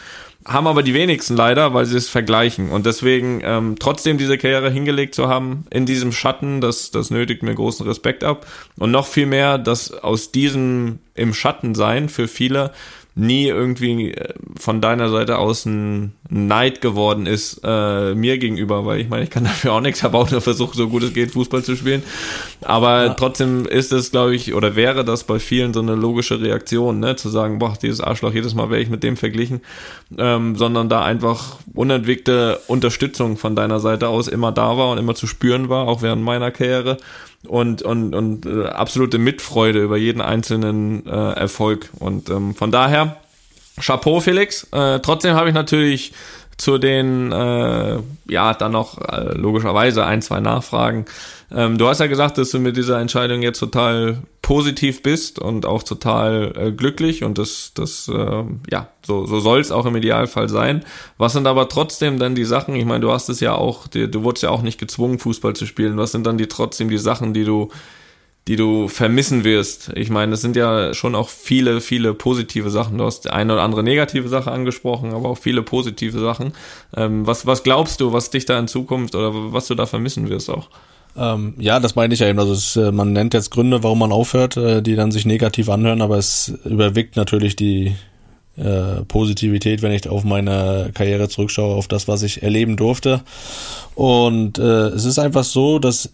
Haben 0.44 0.66
aber 0.66 0.82
die 0.82 0.92
wenigsten 0.92 1.36
leider, 1.36 1.72
weil 1.72 1.86
sie 1.86 1.96
es 1.96 2.08
vergleichen. 2.08 2.68
Und 2.68 2.84
deswegen 2.84 3.40
ähm, 3.44 3.76
trotzdem 3.78 4.18
diese 4.18 4.36
Karriere 4.36 4.70
hingelegt 4.70 5.14
zu 5.14 5.28
haben 5.28 5.66
in 5.70 5.86
diesem 5.86 6.12
Schatten, 6.12 6.60
das, 6.60 6.90
das 6.90 7.10
nötigt 7.10 7.42
mir 7.42 7.54
großen 7.54 7.86
Respekt 7.86 8.24
ab. 8.24 8.46
Und 8.76 8.90
noch 8.90 9.06
viel 9.06 9.26
mehr, 9.26 9.56
dass 9.56 9.90
aus 9.92 10.32
diesem 10.32 10.98
im 11.14 11.32
Schatten 11.32 11.74
sein 11.74 12.08
für 12.08 12.28
viele 12.28 12.72
nie 13.16 13.46
irgendwie 13.46 14.12
äh, 14.12 14.34
von 14.58 14.80
deiner 14.80 15.08
Seite 15.08 15.38
aus 15.38 15.66
ein 15.66 16.14
Neid 16.28 16.80
geworden 16.80 17.26
ist 17.26 17.60
äh, 17.62 18.14
mir 18.14 18.38
gegenüber, 18.38 18.84
weil 18.86 19.00
ich 19.00 19.08
meine, 19.08 19.24
ich 19.24 19.30
kann 19.30 19.44
dafür 19.44 19.72
auch 19.72 19.80
nichts, 19.80 20.02
habe 20.02 20.18
auch 20.18 20.30
nur 20.30 20.40
versucht, 20.40 20.74
so 20.74 20.88
gut 20.88 21.04
es 21.04 21.14
geht, 21.14 21.30
Fußball 21.32 21.62
zu 21.62 21.76
spielen. 21.76 22.02
Aber 22.62 23.06
ja. 23.06 23.14
trotzdem 23.14 23.66
ist 23.66 23.92
es, 23.92 24.10
glaube 24.10 24.34
ich, 24.34 24.54
oder 24.54 24.74
wäre 24.74 25.04
das 25.04 25.24
bei 25.24 25.38
vielen 25.38 25.72
so 25.72 25.80
eine 25.80 25.94
logische 25.94 26.40
Reaktion, 26.40 26.98
ne, 26.98 27.14
zu 27.14 27.28
sagen, 27.28 27.58
boah, 27.58 27.78
dieses 27.80 28.00
Arschloch, 28.00 28.32
jedes 28.32 28.54
Mal 28.54 28.70
wäre 28.70 28.80
ich 28.80 28.90
mit 28.90 29.02
dem 29.02 29.16
verglichen, 29.16 29.60
ähm, 30.18 30.56
sondern 30.56 30.88
da 30.88 31.04
einfach 31.04 31.58
unentwegte 31.72 32.60
Unterstützung 32.66 33.36
von 33.36 33.54
deiner 33.54 33.78
Seite 33.78 34.08
aus 34.08 34.26
immer 34.26 34.50
da 34.50 34.76
war 34.76 34.90
und 34.90 34.98
immer 34.98 35.14
zu 35.14 35.26
spüren 35.26 35.68
war, 35.68 35.86
auch 35.86 36.02
während 36.02 36.22
meiner 36.22 36.50
Karriere 36.50 36.96
und 37.46 37.82
und 37.82 38.14
und 38.14 38.46
äh, 38.46 38.66
absolute 38.66 39.18
Mitfreude 39.18 39.82
über 39.82 39.96
jeden 39.96 40.20
einzelnen 40.20 41.06
äh, 41.06 41.10
Erfolg 41.10 41.90
und 41.98 42.30
ähm, 42.30 42.54
von 42.54 42.70
daher 42.70 43.16
Chapeau 43.80 44.20
Felix. 44.20 44.66
Äh, 44.72 45.00
trotzdem 45.00 45.34
habe 45.34 45.48
ich 45.48 45.54
natürlich 45.54 46.12
zu 46.56 46.78
den 46.78 47.32
äh, 47.32 47.98
ja 48.28 48.54
dann 48.54 48.72
noch 48.72 49.00
äh, 49.00 49.36
logischerweise 49.36 50.04
ein 50.04 50.22
zwei 50.22 50.40
Nachfragen. 50.40 51.06
Ähm, 51.52 51.78
du 51.78 51.88
hast 51.88 52.00
ja 52.00 52.06
gesagt, 52.06 52.38
dass 52.38 52.50
du 52.50 52.58
mit 52.58 52.76
dieser 52.76 53.00
Entscheidung 53.00 53.42
jetzt 53.42 53.58
total 53.58 54.18
positiv 54.42 55.02
bist 55.02 55.38
und 55.38 55.66
auch 55.66 55.82
total 55.82 56.52
äh, 56.56 56.72
glücklich 56.72 57.24
und 57.24 57.38
das 57.38 57.72
das 57.74 58.08
äh, 58.08 58.44
ja 58.70 58.88
so 59.04 59.26
so 59.26 59.40
soll 59.40 59.60
es 59.60 59.72
auch 59.72 59.86
im 59.86 59.96
Idealfall 59.96 60.48
sein. 60.48 60.84
Was 61.18 61.32
sind 61.32 61.46
aber 61.46 61.68
trotzdem 61.68 62.18
dann 62.18 62.34
die 62.34 62.44
Sachen? 62.44 62.74
Ich 62.76 62.84
meine, 62.84 63.00
du 63.00 63.12
hast 63.12 63.28
es 63.28 63.40
ja 63.40 63.54
auch, 63.54 63.86
du, 63.88 64.08
du 64.08 64.22
wurdest 64.22 64.42
ja 64.42 64.50
auch 64.50 64.62
nicht 64.62 64.78
gezwungen 64.78 65.18
Fußball 65.18 65.54
zu 65.54 65.66
spielen. 65.66 65.96
Was 65.96 66.12
sind 66.12 66.26
dann 66.26 66.38
die 66.38 66.48
trotzdem 66.48 66.88
die 66.88 66.98
Sachen, 66.98 67.34
die 67.34 67.44
du 67.44 67.70
die 68.46 68.56
du 68.56 68.88
vermissen 68.88 69.42
wirst. 69.42 69.90
Ich 69.94 70.10
meine, 70.10 70.34
es 70.34 70.42
sind 70.42 70.54
ja 70.54 70.92
schon 70.92 71.14
auch 71.14 71.30
viele, 71.30 71.80
viele 71.80 72.12
positive 72.12 72.68
Sachen. 72.70 72.98
Du 72.98 73.04
hast 73.04 73.30
eine 73.30 73.54
oder 73.54 73.62
andere 73.62 73.82
negative 73.82 74.28
Sache 74.28 74.52
angesprochen, 74.52 75.14
aber 75.14 75.30
auch 75.30 75.38
viele 75.38 75.62
positive 75.62 76.18
Sachen. 76.18 76.52
Ähm, 76.94 77.26
was, 77.26 77.46
was 77.46 77.62
glaubst 77.62 78.00
du, 78.00 78.12
was 78.12 78.30
dich 78.30 78.44
da 78.44 78.58
in 78.58 78.68
Zukunft 78.68 79.14
oder 79.14 79.32
was 79.52 79.66
du 79.66 79.74
da 79.74 79.86
vermissen 79.86 80.28
wirst 80.28 80.50
auch? 80.50 80.68
Ähm, 81.16 81.54
ja, 81.58 81.80
das 81.80 81.94
meine 81.94 82.12
ich 82.12 82.20
ja 82.20 82.28
eben. 82.28 82.38
Also 82.38 82.52
es, 82.52 82.76
äh, 82.76 82.92
man 82.92 83.12
nennt 83.12 83.32
jetzt 83.32 83.50
Gründe, 83.50 83.82
warum 83.82 84.00
man 84.00 84.12
aufhört, 84.12 84.56
äh, 84.56 84.82
die 84.82 84.96
dann 84.96 85.10
sich 85.10 85.24
negativ 85.24 85.70
anhören, 85.70 86.02
aber 86.02 86.18
es 86.18 86.52
überwiegt 86.64 87.16
natürlich 87.16 87.56
die 87.56 87.94
äh, 88.56 89.02
Positivität, 89.08 89.80
wenn 89.80 89.92
ich 89.92 90.08
auf 90.08 90.22
meine 90.22 90.90
Karriere 90.92 91.28
zurückschaue, 91.28 91.74
auf 91.74 91.88
das, 91.88 92.08
was 92.08 92.22
ich 92.22 92.42
erleben 92.42 92.76
durfte. 92.76 93.22
Und 93.94 94.58
äh, 94.58 94.88
es 94.88 95.04
ist 95.04 95.18
einfach 95.18 95.44
so, 95.44 95.78
dass 95.78 96.10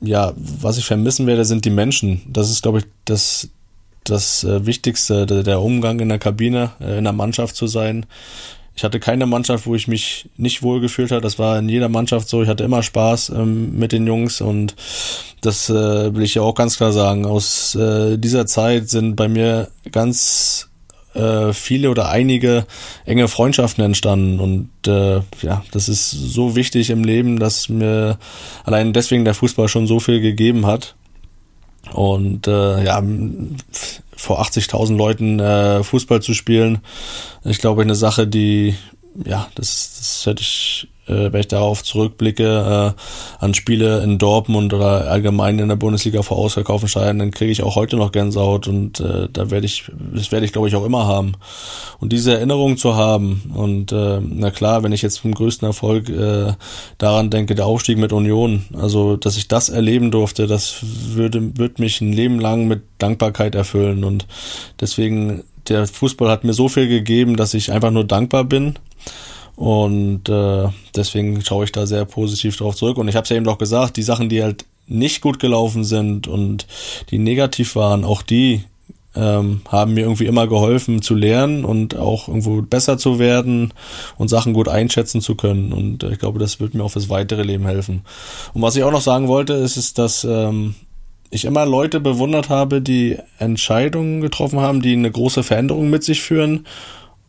ja, 0.00 0.32
was 0.36 0.78
ich 0.78 0.84
vermissen 0.84 1.26
werde, 1.26 1.44
sind 1.44 1.64
die 1.64 1.70
Menschen. 1.70 2.22
Das 2.28 2.50
ist, 2.50 2.62
glaube 2.62 2.78
ich, 2.78 2.84
das, 3.04 3.48
das 4.04 4.44
äh, 4.44 4.64
Wichtigste, 4.66 5.26
der, 5.26 5.42
der 5.42 5.60
Umgang 5.60 6.00
in 6.00 6.08
der 6.08 6.18
Kabine, 6.18 6.72
äh, 6.80 6.98
in 6.98 7.04
der 7.04 7.12
Mannschaft 7.12 7.56
zu 7.56 7.66
sein. 7.66 8.06
Ich 8.78 8.84
hatte 8.84 9.00
keine 9.00 9.26
Mannschaft, 9.26 9.66
wo 9.66 9.74
ich 9.74 9.88
mich 9.88 10.28
nicht 10.36 10.62
wohl 10.62 10.80
gefühlt 10.80 11.10
habe. 11.10 11.20
Das 11.20 11.36
war 11.36 11.58
in 11.58 11.68
jeder 11.68 11.88
Mannschaft 11.88 12.28
so. 12.28 12.42
Ich 12.42 12.48
hatte 12.48 12.62
immer 12.62 12.84
Spaß 12.84 13.30
ähm, 13.30 13.76
mit 13.76 13.90
den 13.90 14.06
Jungs 14.06 14.40
und 14.40 14.76
das 15.40 15.68
äh, 15.68 16.14
will 16.14 16.22
ich 16.22 16.36
ja 16.36 16.42
auch 16.42 16.54
ganz 16.54 16.76
klar 16.76 16.92
sagen. 16.92 17.26
Aus 17.26 17.74
äh, 17.74 18.16
dieser 18.18 18.46
Zeit 18.46 18.88
sind 18.88 19.16
bei 19.16 19.26
mir 19.26 19.68
ganz 19.90 20.67
äh, 21.18 21.52
viele 21.52 21.90
oder 21.90 22.08
einige 22.08 22.66
enge 23.04 23.28
Freundschaften 23.28 23.84
entstanden 23.84 24.40
und 24.40 24.70
äh, 24.86 25.20
ja, 25.42 25.64
das 25.72 25.88
ist 25.88 26.10
so 26.10 26.56
wichtig 26.56 26.90
im 26.90 27.04
Leben, 27.04 27.38
dass 27.38 27.68
mir 27.68 28.18
allein 28.64 28.92
deswegen 28.92 29.24
der 29.24 29.34
Fußball 29.34 29.68
schon 29.68 29.86
so 29.86 30.00
viel 30.00 30.20
gegeben 30.20 30.66
hat. 30.66 30.94
Und 31.92 32.46
äh, 32.46 32.84
ja, 32.84 33.02
vor 34.14 34.42
80.000 34.42 34.96
Leuten 34.96 35.40
äh, 35.40 35.82
Fußball 35.82 36.20
zu 36.20 36.34
spielen, 36.34 36.80
ich 37.44 37.58
glaube, 37.58 37.80
eine 37.82 37.94
Sache, 37.94 38.26
die 38.26 38.74
ja, 39.24 39.48
das, 39.54 39.96
das 39.98 40.26
hätte 40.26 40.42
ich 40.42 40.88
äh, 41.08 41.32
wenn 41.32 41.40
ich 41.40 41.48
darauf 41.48 41.82
zurückblicke, 41.82 42.94
äh, 42.96 43.44
an 43.44 43.54
Spiele 43.54 44.02
in 44.02 44.18
Dortmund 44.18 44.72
oder 44.74 45.10
allgemein 45.10 45.58
in 45.58 45.68
der 45.68 45.76
Bundesliga 45.76 46.22
vor 46.22 46.38
ausverkauften 46.38 46.88
Stadien, 46.88 47.18
dann 47.18 47.30
kriege 47.30 47.50
ich 47.50 47.62
auch 47.62 47.76
heute 47.76 47.96
noch 47.96 48.12
Gänsehaut 48.12 48.68
und 48.68 49.00
äh, 49.00 49.28
da 49.32 49.50
werde 49.50 49.66
ich, 49.66 49.90
das 50.14 50.32
werde 50.32 50.46
ich 50.46 50.52
glaube 50.52 50.68
ich 50.68 50.76
auch 50.76 50.84
immer 50.84 51.06
haben. 51.06 51.32
Und 52.00 52.12
diese 52.12 52.34
Erinnerung 52.34 52.76
zu 52.76 52.94
haben 52.96 53.52
und 53.54 53.92
äh, 53.92 54.20
na 54.20 54.50
klar, 54.50 54.82
wenn 54.82 54.92
ich 54.92 55.02
jetzt 55.02 55.18
vom 55.18 55.34
größten 55.34 55.66
Erfolg 55.66 56.08
äh, 56.08 56.52
daran 56.98 57.30
denke, 57.30 57.54
der 57.54 57.66
Aufstieg 57.66 57.98
mit 57.98 58.12
Union, 58.12 58.64
also 58.74 59.16
dass 59.16 59.36
ich 59.36 59.48
das 59.48 59.68
erleben 59.68 60.10
durfte, 60.10 60.46
das 60.46 60.76
würde, 60.82 61.56
würde 61.56 61.82
mich 61.82 62.00
ein 62.00 62.12
Leben 62.12 62.40
lang 62.40 62.66
mit 62.68 62.82
Dankbarkeit 62.98 63.54
erfüllen 63.54 64.04
und 64.04 64.26
deswegen 64.80 65.44
der 65.68 65.86
Fußball 65.86 66.30
hat 66.30 66.44
mir 66.44 66.52
so 66.52 66.68
viel 66.68 66.88
gegeben, 66.88 67.36
dass 67.36 67.54
ich 67.54 67.72
einfach 67.72 67.90
nur 67.90 68.04
dankbar 68.04 68.44
bin. 68.44 68.74
Und 69.58 70.28
äh, 70.28 70.68
deswegen 70.94 71.44
schaue 71.44 71.64
ich 71.64 71.72
da 71.72 71.84
sehr 71.84 72.04
positiv 72.04 72.56
drauf 72.56 72.76
zurück. 72.76 72.96
Und 72.96 73.08
ich 73.08 73.16
habe 73.16 73.24
es 73.24 73.28
ja 73.28 73.36
eben 73.36 73.48
auch 73.48 73.58
gesagt, 73.58 73.96
die 73.96 74.04
Sachen, 74.04 74.28
die 74.28 74.40
halt 74.40 74.64
nicht 74.86 75.20
gut 75.20 75.40
gelaufen 75.40 75.82
sind 75.82 76.28
und 76.28 76.68
die 77.10 77.18
negativ 77.18 77.74
waren, 77.74 78.04
auch 78.04 78.22
die 78.22 78.62
ähm, 79.16 79.62
haben 79.68 79.94
mir 79.94 80.02
irgendwie 80.02 80.26
immer 80.26 80.46
geholfen 80.46 81.02
zu 81.02 81.16
lernen 81.16 81.64
und 81.64 81.96
auch 81.96 82.28
irgendwo 82.28 82.62
besser 82.62 82.98
zu 82.98 83.18
werden 83.18 83.74
und 84.16 84.28
Sachen 84.28 84.52
gut 84.52 84.68
einschätzen 84.68 85.20
zu 85.20 85.34
können. 85.34 85.72
Und 85.72 86.04
äh, 86.04 86.12
ich 86.12 86.20
glaube, 86.20 86.38
das 86.38 86.60
wird 86.60 86.74
mir 86.74 86.84
auch 86.84 86.92
fürs 86.92 87.08
weitere 87.08 87.42
Leben 87.42 87.66
helfen. 87.66 88.02
Und 88.54 88.62
was 88.62 88.76
ich 88.76 88.84
auch 88.84 88.92
noch 88.92 89.00
sagen 89.00 89.26
wollte, 89.26 89.54
ist, 89.54 89.76
ist 89.76 89.98
dass 89.98 90.22
ähm, 90.22 90.76
ich 91.30 91.44
immer 91.44 91.66
Leute 91.66 91.98
bewundert 91.98 92.48
habe, 92.48 92.80
die 92.80 93.18
Entscheidungen 93.38 94.20
getroffen 94.20 94.60
haben, 94.60 94.82
die 94.82 94.92
eine 94.92 95.10
große 95.10 95.42
Veränderung 95.42 95.90
mit 95.90 96.04
sich 96.04 96.22
führen 96.22 96.64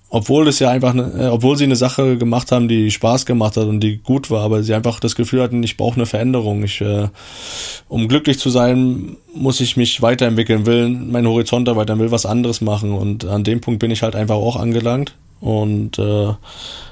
obwohl 0.09 0.47
es 0.47 0.59
ja 0.59 0.69
einfach, 0.69 0.93
ne, 0.93 1.11
äh, 1.17 1.27
obwohl 1.27 1.55
sie 1.55 1.65
eine 1.65 1.75
Sache 1.75 2.17
gemacht 2.17 2.51
haben, 2.51 2.67
die 2.67 2.89
Spaß 2.89 3.25
gemacht 3.25 3.57
hat 3.57 3.65
und 3.65 3.79
die 3.79 3.97
gut 3.97 4.31
war, 4.31 4.43
aber 4.43 4.63
sie 4.63 4.73
einfach 4.73 4.99
das 4.99 5.15
Gefühl 5.15 5.41
hatten, 5.41 5.61
ich 5.63 5.77
brauche 5.77 5.95
eine 5.95 6.05
Veränderung. 6.05 6.63
Ich, 6.63 6.81
äh, 6.81 7.09
um 7.87 8.07
glücklich 8.07 8.39
zu 8.39 8.49
sein, 8.49 9.17
muss 9.33 9.59
ich 9.59 9.77
mich 9.77 10.01
weiterentwickeln, 10.01 10.65
will 10.65 10.89
meinen 10.89 11.27
Horizont 11.27 11.67
erweitern, 11.67 11.99
will 11.99 12.11
was 12.11 12.25
anderes 12.25 12.61
machen 12.61 12.91
und 12.91 13.25
an 13.25 13.43
dem 13.43 13.61
Punkt 13.61 13.79
bin 13.79 13.91
ich 13.91 14.01
halt 14.01 14.15
einfach 14.15 14.35
auch 14.35 14.55
angelangt 14.55 15.15
und 15.41 15.99
äh, 15.99 16.33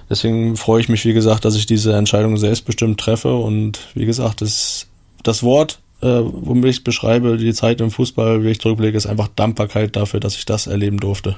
deswegen 0.09 0.55
freue 0.55 0.81
ich 0.81 0.89
mich, 0.89 1.03
wie 1.05 1.13
gesagt, 1.13 1.43
dass 1.43 1.55
ich 1.55 1.65
diese 1.65 1.93
Entscheidung 1.95 2.38
selbstbestimmt 2.38 3.00
treffe 3.00 3.36
und 3.36 3.79
wie 3.95 4.05
gesagt, 4.05 4.41
das, 4.41 4.88
das 5.24 5.41
Wort 5.41 5.79
äh, 6.01 6.21
womit 6.21 6.69
ich 6.69 6.83
beschreibe, 6.83 7.38
die 7.38 7.53
Zeit 7.53 7.81
im 7.81 7.89
Fußball, 7.89 8.43
wie 8.43 8.50
ich 8.50 8.59
zurückblicke, 8.59 8.97
ist 8.97 9.07
einfach 9.07 9.29
Dankbarkeit 9.36 9.95
dafür, 9.95 10.19
dass 10.19 10.36
ich 10.36 10.45
das 10.45 10.67
erleben 10.67 11.00
durfte. 11.00 11.36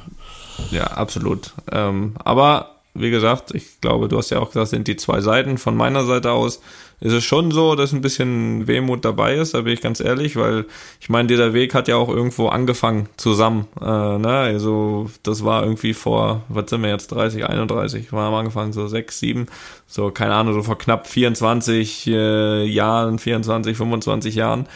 Ja, 0.71 0.85
absolut. 0.85 1.51
Ähm, 1.71 2.15
aber 2.23 2.75
wie 2.93 3.11
gesagt, 3.11 3.53
ich 3.53 3.81
glaube, 3.81 4.07
du 4.07 4.17
hast 4.17 4.29
ja 4.29 4.39
auch 4.39 4.47
gesagt, 4.51 4.69
sind 4.69 4.87
die 4.87 4.95
zwei 4.95 5.21
Seiten. 5.21 5.57
Von 5.57 5.77
meiner 5.77 6.05
Seite 6.05 6.31
aus 6.31 6.59
ist 7.01 7.13
es 7.13 7.23
schon 7.23 7.51
so, 7.51 7.75
dass 7.75 7.93
ein 7.93 8.01
bisschen 8.01 8.67
Wehmut 8.67 9.05
dabei 9.05 9.35
ist, 9.35 9.53
da 9.53 9.61
bin 9.61 9.73
ich 9.73 9.81
ganz 9.81 10.01
ehrlich, 10.01 10.35
weil 10.35 10.65
ich 10.99 11.09
meine, 11.09 11.27
dieser 11.27 11.53
Weg 11.53 11.73
hat 11.73 11.87
ja 11.87 11.95
auch 11.95 12.09
irgendwo 12.09 12.49
angefangen 12.49 13.07
zusammen. 13.15 13.67
Äh, 13.79 13.85
ne? 13.85 14.29
Also 14.29 15.09
das 15.23 15.45
war 15.45 15.63
irgendwie 15.63 15.93
vor, 15.93 16.41
was 16.49 16.69
sind 16.69 16.81
wir 16.81 16.89
jetzt, 16.89 17.07
30, 17.07 17.45
31, 17.45 18.11
wir 18.11 18.19
haben 18.19 18.33
angefangen, 18.33 18.73
so 18.73 18.85
6, 18.87 19.17
7, 19.17 19.47
so 19.87 20.11
keine 20.11 20.33
Ahnung, 20.33 20.53
so 20.53 20.63
vor 20.63 20.77
knapp 20.77 21.07
24 21.07 22.07
äh, 22.07 22.65
Jahren, 22.65 23.17
24, 23.17 23.77
25 23.77 24.35
Jahren. 24.35 24.67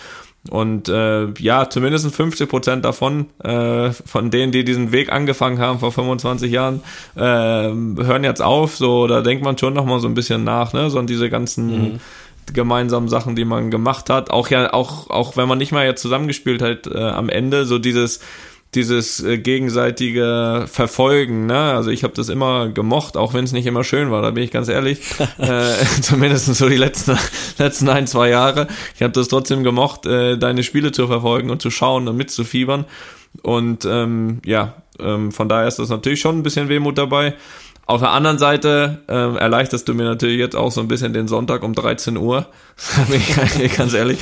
Und 0.49 0.89
äh, 0.89 1.27
ja, 1.39 1.69
zumindest 1.69 2.13
50 2.13 2.49
Prozent 2.49 2.83
davon, 2.83 3.27
äh, 3.43 3.91
von 3.91 4.29
denen, 4.29 4.51
die 4.51 4.65
diesen 4.65 4.91
Weg 4.91 5.11
angefangen 5.11 5.59
haben 5.59 5.79
vor 5.79 5.91
25 5.91 6.51
Jahren, 6.51 6.81
äh, 7.15 7.21
hören 7.21 8.23
jetzt 8.25 8.41
auf. 8.41 8.75
So, 8.75 9.07
da 9.07 9.21
denkt 9.21 9.43
man 9.43 9.57
schon 9.57 9.73
noch 9.73 9.85
mal 9.85 9.99
so 9.99 10.07
ein 10.07 10.15
bisschen 10.15 10.43
nach, 10.43 10.73
ne? 10.73 10.89
So 10.89 10.99
an 10.99 11.07
diese 11.07 11.29
ganzen 11.29 11.93
mhm. 11.93 11.99
gemeinsamen 12.51 13.07
Sachen, 13.07 13.37
die 13.37 13.45
man 13.45 13.71
gemacht 13.71 14.09
hat. 14.09 14.31
Auch 14.31 14.49
ja, 14.49 14.73
auch 14.73 15.09
auch 15.09 15.37
wenn 15.37 15.47
man 15.47 15.57
nicht 15.57 15.71
mal 15.71 15.85
jetzt 15.85 16.01
zusammengespielt 16.01 16.61
hat, 16.61 16.87
äh, 16.87 16.97
am 16.99 17.29
Ende 17.29 17.63
so 17.65 17.79
dieses 17.79 18.19
dieses 18.75 19.23
äh, 19.23 19.37
gegenseitige 19.37 20.65
Verfolgen, 20.71 21.45
ne? 21.45 21.73
Also 21.73 21.89
ich 21.89 22.03
habe 22.03 22.13
das 22.13 22.29
immer 22.29 22.69
gemocht, 22.69 23.17
auch 23.17 23.33
wenn 23.33 23.45
es 23.45 23.51
nicht 23.51 23.65
immer 23.65 23.83
schön 23.83 24.11
war, 24.11 24.21
da 24.21 24.31
bin 24.31 24.43
ich 24.43 24.51
ganz 24.51 24.67
ehrlich. 24.67 24.99
äh, 25.37 25.73
zumindest 26.01 26.53
so 26.55 26.69
die 26.69 26.77
letzten, 26.77 27.17
letzten 27.57 27.89
ein, 27.89 28.07
zwei 28.07 28.29
Jahre. 28.29 28.67
Ich 28.95 29.01
habe 29.01 29.13
das 29.13 29.27
trotzdem 29.27 29.63
gemocht, 29.63 30.05
äh, 30.05 30.37
deine 30.37 30.63
Spiele 30.63 30.91
zu 30.91 31.07
verfolgen 31.07 31.49
und 31.49 31.61
zu 31.61 31.71
schauen 31.71 32.07
und 32.07 32.17
mitzufiebern. 32.17 32.85
Und 33.41 33.85
ähm, 33.85 34.41
ja, 34.45 34.75
ähm, 34.99 35.31
von 35.31 35.49
daher 35.49 35.67
ist 35.67 35.79
das 35.79 35.89
natürlich 35.89 36.21
schon 36.21 36.37
ein 36.37 36.43
bisschen 36.43 36.69
Wehmut 36.69 36.97
dabei. 36.97 37.33
Auf 37.85 37.99
der 37.99 38.11
anderen 38.11 38.37
Seite 38.37 38.99
äh, 39.09 39.13
erleichterst 39.13 39.89
du 39.89 39.93
mir 39.93 40.05
natürlich 40.05 40.39
jetzt 40.39 40.55
auch 40.55 40.71
so 40.71 40.79
ein 40.79 40.87
bisschen 40.87 41.11
den 41.11 41.27
Sonntag 41.27 41.63
um 41.63 41.73
13 41.75 42.15
Uhr. 42.15 42.47
ich 43.61 43.75
ganz 43.75 43.93
ehrlich. 43.93 44.19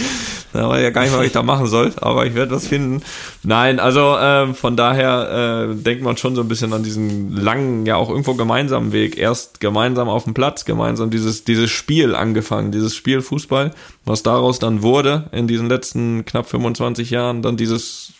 Da 0.52 0.68
weiß 0.68 0.82
ja 0.82 0.90
gar 0.90 1.04
nicht, 1.04 1.16
was 1.16 1.26
ich 1.26 1.32
da 1.32 1.44
machen 1.44 1.68
soll, 1.68 1.94
aber 2.02 2.26
ich 2.26 2.34
werde 2.34 2.56
was 2.56 2.68
finden. 2.68 3.04
Nein, 3.44 3.80
also 3.80 4.18
äh, 4.18 4.54
von 4.56 4.76
daher 4.76 5.70
äh, 5.70 5.76
denkt 5.76 6.04
man 6.04 6.18
schon 6.18 6.36
so 6.36 6.42
ein 6.42 6.48
bisschen 6.48 6.74
an 6.74 6.82
diesen 6.82 7.38
langen, 7.38 7.86
ja 7.86 7.98
auch 7.98 8.10
irgendwo 8.10 8.34
gemeinsamen 8.34 8.94
Weg. 8.94 9.18
Erst 9.20 9.60
gemeinsam 9.60 10.10
auf 10.10 10.24
dem 10.24 10.34
Platz, 10.34 10.66
gemeinsam 10.66 11.12
dieses, 11.12 11.44
dieses 11.44 11.70
Spiel 11.70 12.16
angefangen, 12.16 12.72
dieses 12.72 12.96
Spiel 12.96 13.22
Fußball, 13.22 13.72
was 14.06 14.24
daraus 14.24 14.58
dann 14.58 14.82
wurde 14.82 15.30
in 15.32 15.48
diesen 15.48 15.70
letzten 15.70 16.26
knapp 16.26 16.50
25 16.50 17.12
Jahren, 17.12 17.44
dann 17.44 17.58
dieses 17.58 18.14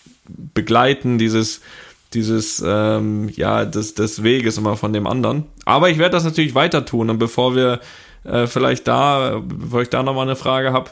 Begleiten, 0.54 1.18
dieses 1.18 1.62
dieses, 2.14 2.64
ähm, 2.66 3.30
ja, 3.30 3.66
des, 3.66 3.94
des 3.94 4.24
Weges 4.24 4.58
immer 4.58 4.78
von 4.78 4.94
dem 4.94 5.08
anderen. 5.08 5.46
Aber 5.66 5.90
ich 5.90 5.98
werde 5.98 6.12
das 6.12 6.24
natürlich 6.24 6.56
weiter 6.56 6.86
tun. 6.86 7.10
Und 7.10 7.20
bevor 7.20 7.56
wir 7.56 7.80
äh, 8.24 8.48
vielleicht 8.48 8.88
da, 8.88 9.42
bevor 9.44 9.82
ich 9.82 9.90
da 9.90 10.04
nochmal 10.04 10.28
eine 10.28 10.36
Frage 10.36 10.74
habe, 10.74 10.92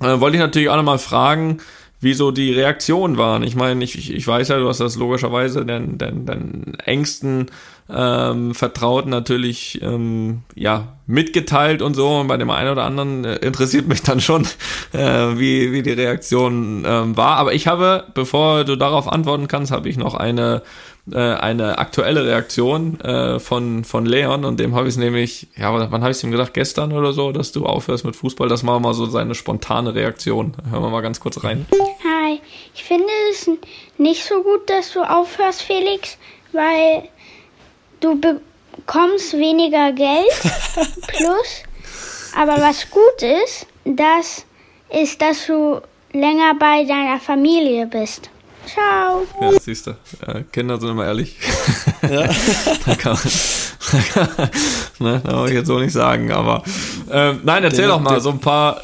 äh, 0.00 0.20
wollte 0.20 0.36
ich 0.36 0.42
natürlich 0.42 0.68
auch 0.68 0.76
nochmal 0.76 0.98
fragen, 0.98 1.58
wieso 2.00 2.30
die 2.30 2.52
Reaktionen 2.52 3.16
waren. 3.16 3.42
Ich 3.42 3.56
meine, 3.56 3.82
ich, 3.82 4.12
ich 4.14 4.26
weiß 4.26 4.48
ja, 4.48 4.58
du 4.58 4.68
hast 4.68 4.80
das 4.80 4.96
logischerweise 4.96 5.64
den, 5.64 5.98
den, 5.98 6.26
den 6.26 6.74
engsten 6.84 7.46
ähm, 7.88 8.54
Vertrauten 8.54 9.10
natürlich 9.10 9.80
ähm, 9.82 10.42
ja 10.54 10.96
mitgeteilt 11.06 11.82
und 11.82 11.94
so. 11.94 12.08
Und 12.08 12.28
bei 12.28 12.36
dem 12.36 12.50
einen 12.50 12.70
oder 12.70 12.84
anderen 12.84 13.24
äh, 13.24 13.36
interessiert 13.36 13.86
mich 13.88 14.02
dann 14.02 14.20
schon, 14.20 14.46
äh, 14.92 14.98
wie, 14.98 15.72
wie 15.72 15.82
die 15.82 15.92
Reaktion 15.92 16.84
ähm, 16.86 17.16
war. 17.16 17.36
Aber 17.36 17.54
ich 17.54 17.66
habe, 17.66 18.04
bevor 18.14 18.64
du 18.64 18.76
darauf 18.76 19.10
antworten 19.10 19.48
kannst, 19.48 19.72
habe 19.72 19.88
ich 19.88 19.96
noch 19.96 20.14
eine 20.14 20.62
äh, 21.12 21.18
eine 21.18 21.78
aktuelle 21.78 22.26
Reaktion 22.26 22.98
äh, 23.00 23.38
von, 23.38 23.84
von 23.84 24.06
Leon 24.06 24.44
und 24.44 24.58
dem 24.58 24.74
habe 24.74 24.88
ich 24.88 24.94
es 24.94 24.98
nämlich, 24.98 25.46
ja, 25.56 25.72
wann 25.72 26.02
habe 26.02 26.10
ich 26.10 26.16
es 26.16 26.24
ihm 26.24 26.32
gesagt, 26.32 26.54
gestern 26.54 26.92
oder 26.92 27.12
so, 27.12 27.30
dass 27.30 27.52
du 27.52 27.64
aufhörst 27.64 28.04
mit 28.04 28.16
Fußball, 28.16 28.48
das 28.48 28.66
war 28.66 28.80
mal 28.80 28.92
so 28.92 29.06
seine 29.06 29.36
spontane 29.36 29.94
Reaktion. 29.94 30.54
Hören 30.68 30.82
wir 30.82 30.90
mal 30.90 31.02
ganz 31.02 31.20
kurz 31.20 31.44
rein. 31.44 31.64
Hi, 32.02 32.40
ich 32.74 32.82
finde 32.82 33.06
es 33.30 33.48
nicht 33.98 34.24
so 34.24 34.42
gut, 34.42 34.68
dass 34.68 34.92
du 34.94 35.02
aufhörst, 35.02 35.62
Felix, 35.62 36.18
weil 36.52 37.04
du 38.00 38.20
bekommst 38.20 39.32
weniger 39.34 39.92
Geld 39.92 40.30
plus, 41.08 41.62
aber 42.36 42.60
was 42.60 42.88
gut 42.90 43.22
ist, 43.22 43.66
das 43.84 44.44
ist, 44.90 45.20
dass 45.20 45.46
du 45.46 45.80
länger 46.12 46.54
bei 46.58 46.84
deiner 46.84 47.20
Familie 47.20 47.86
bist. 47.86 48.30
Ciao. 48.66 49.26
Ja, 49.40 49.60
siehst 49.60 49.86
du. 49.86 49.96
Ja, 50.26 50.40
Kinder 50.52 50.80
sind 50.80 50.90
immer 50.90 51.06
ehrlich. 51.06 51.36
Ja. 52.02 52.28
da 52.86 52.94
kann 52.96 53.16
man, 53.16 54.50
ne, 55.12 55.22
da 55.24 55.36
wollte 55.36 55.52
ich 55.52 55.58
jetzt 55.58 55.68
so 55.68 55.78
nicht 55.78 55.92
sagen, 55.92 56.32
aber 56.32 56.64
ähm, 57.10 57.40
nein, 57.44 57.64
erzähl 57.64 57.82
den, 57.82 57.90
doch 57.90 58.00
mal 58.00 58.14
den, 58.14 58.20
so 58.20 58.30
ein 58.30 58.38
paar. 58.38 58.80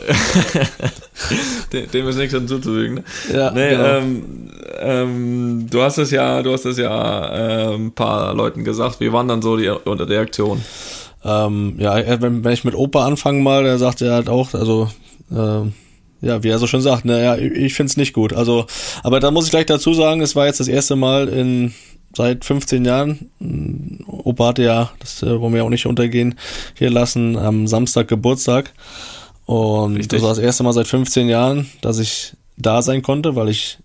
dem, 1.72 1.90
dem 1.90 2.08
ist 2.08 2.16
nichts 2.16 2.34
hinzuzufügen. 2.34 2.94
Ne? 2.94 3.04
Ja, 3.32 3.50
nee, 3.50 3.70
genau. 3.70 3.84
ähm, 3.84 4.50
ähm, 4.80 5.66
du 5.70 5.82
hast 5.82 5.98
es 5.98 6.10
ja, 6.10 6.42
du 6.42 6.52
hast 6.52 6.64
es 6.64 6.78
ja 6.78 7.70
äh, 7.70 7.74
ein 7.74 7.92
paar 7.92 8.34
Leuten 8.34 8.64
gesagt. 8.64 9.00
Wie 9.00 9.12
waren 9.12 9.28
dann 9.28 9.42
so 9.42 9.56
die 9.56 9.68
Reaktionen? 9.68 10.64
Ähm, 11.24 11.74
ja, 11.78 12.20
wenn, 12.20 12.44
wenn 12.44 12.52
ich 12.52 12.64
mit 12.64 12.74
Opa 12.74 13.06
anfange 13.06 13.40
mal, 13.42 13.62
der 13.64 13.78
sagt 13.78 14.00
ja 14.00 14.12
halt 14.12 14.28
auch, 14.28 14.54
also 14.54 14.90
äh, 15.30 15.62
ja, 16.22 16.42
wie 16.42 16.48
er 16.48 16.58
so 16.58 16.66
schon 16.66 16.80
sagt, 16.80 17.04
naja, 17.04 17.36
ich 17.36 17.74
find's 17.74 17.96
nicht 17.96 18.12
gut. 18.12 18.32
Also, 18.32 18.66
aber 19.02 19.20
da 19.20 19.30
muss 19.30 19.46
ich 19.46 19.50
gleich 19.50 19.66
dazu 19.66 19.92
sagen, 19.92 20.20
es 20.20 20.36
war 20.36 20.46
jetzt 20.46 20.60
das 20.60 20.68
erste 20.68 20.96
Mal 20.96 21.28
in 21.28 21.74
seit 22.14 22.44
15 22.44 22.84
Jahren. 22.84 23.30
Opa 24.06 24.48
hatte 24.48 24.62
ja, 24.62 24.90
das 24.98 25.22
äh, 25.22 25.40
wollen 25.40 25.54
wir 25.54 25.64
auch 25.64 25.70
nicht 25.70 25.86
untergehen, 25.86 26.38
hier 26.76 26.90
lassen, 26.90 27.36
am 27.36 27.66
Samstag 27.66 28.08
Geburtstag. 28.08 28.72
Und 29.46 29.96
Richtig. 29.96 30.18
das 30.18 30.22
war 30.22 30.28
das 30.30 30.38
erste 30.38 30.62
Mal 30.62 30.72
seit 30.72 30.86
15 30.86 31.28
Jahren, 31.28 31.68
dass 31.80 31.98
ich 31.98 32.34
da 32.56 32.82
sein 32.82 33.02
konnte, 33.02 33.34
weil 33.34 33.48
ich 33.48 33.78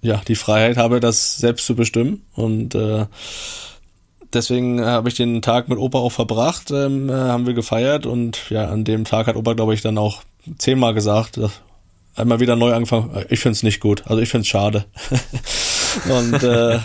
ja 0.00 0.20
die 0.26 0.34
Freiheit 0.34 0.76
habe, 0.76 1.00
das 1.00 1.36
selbst 1.36 1.66
zu 1.66 1.74
bestimmen. 1.74 2.22
Und 2.34 2.74
äh, 2.74 3.06
deswegen 4.32 4.84
habe 4.84 5.08
ich 5.08 5.14
den 5.14 5.42
Tag 5.42 5.68
mit 5.68 5.78
Opa 5.78 5.98
auch 5.98 6.12
verbracht, 6.12 6.70
ähm, 6.70 7.08
äh, 7.08 7.12
haben 7.12 7.46
wir 7.46 7.54
gefeiert 7.54 8.06
und 8.06 8.50
ja, 8.50 8.68
an 8.68 8.84
dem 8.84 9.04
Tag 9.04 9.26
hat 9.26 9.36
Opa, 9.36 9.52
glaube 9.52 9.74
ich, 9.74 9.82
dann 9.82 9.98
auch 9.98 10.22
zehnmal 10.58 10.94
gesagt, 10.94 11.38
einmal 12.16 12.40
wieder 12.40 12.56
neu 12.56 12.72
angefangen. 12.72 13.24
Ich 13.28 13.40
finde 13.40 13.56
es 13.56 13.62
nicht 13.62 13.80
gut. 13.80 14.02
Also 14.06 14.20
ich 14.20 14.28
finde 14.28 14.42
es 14.42 14.48
schade. 14.48 14.84
und 16.08 16.42
äh, 16.42 16.78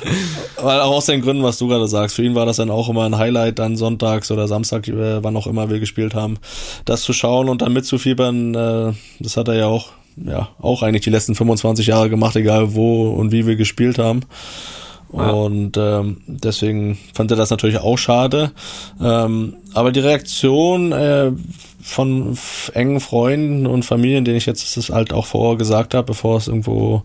weil 0.61 0.79
auch 0.81 0.91
aus 0.91 1.05
den 1.05 1.21
Gründen, 1.21 1.43
was 1.43 1.57
du 1.57 1.67
gerade 1.67 1.87
sagst, 1.87 2.15
für 2.15 2.23
ihn 2.23 2.35
war 2.35 2.45
das 2.45 2.57
dann 2.57 2.69
auch 2.69 2.89
immer 2.89 3.05
ein 3.05 3.17
Highlight, 3.17 3.59
dann 3.59 3.75
sonntags 3.75 4.31
oder 4.31 4.47
Samstag, 4.47 4.87
äh, 4.87 5.23
wann 5.23 5.35
auch 5.35 5.47
immer 5.47 5.69
wir 5.69 5.79
gespielt 5.79 6.13
haben, 6.13 6.37
das 6.85 7.01
zu 7.01 7.13
schauen 7.13 7.49
und 7.49 7.61
dann 7.61 7.73
mitzufiebern. 7.73 8.55
Äh, 8.55 8.93
das 9.19 9.37
hat 9.37 9.47
er 9.47 9.55
ja 9.55 9.67
auch, 9.67 9.89
ja, 10.17 10.49
auch 10.59 10.83
eigentlich 10.83 11.03
die 11.03 11.09
letzten 11.09 11.35
25 11.35 11.87
Jahre 11.87 12.09
gemacht, 12.09 12.35
egal 12.35 12.73
wo 12.73 13.09
und 13.11 13.31
wie 13.31 13.47
wir 13.47 13.55
gespielt 13.55 13.97
haben. 13.97 14.21
Und 15.09 15.77
ähm, 15.77 16.17
deswegen 16.27 16.97
fand 17.13 17.31
er 17.31 17.37
das 17.37 17.49
natürlich 17.49 17.79
auch 17.79 17.97
schade. 17.97 18.51
Ähm, 19.01 19.55
aber 19.73 19.91
die 19.91 20.01
Reaktion 20.01 20.91
äh, 20.91 21.31
von 21.81 22.37
engen 22.73 22.99
Freunden 22.99 23.65
und 23.65 23.85
Familien, 23.85 24.25
denen 24.25 24.37
ich 24.37 24.45
jetzt 24.45 24.75
das 24.75 24.89
halt 24.89 25.13
auch 25.13 25.25
vorher 25.25 25.57
gesagt 25.57 25.93
habe, 25.93 26.07
bevor 26.07 26.37
es 26.37 26.47
irgendwo 26.47 27.03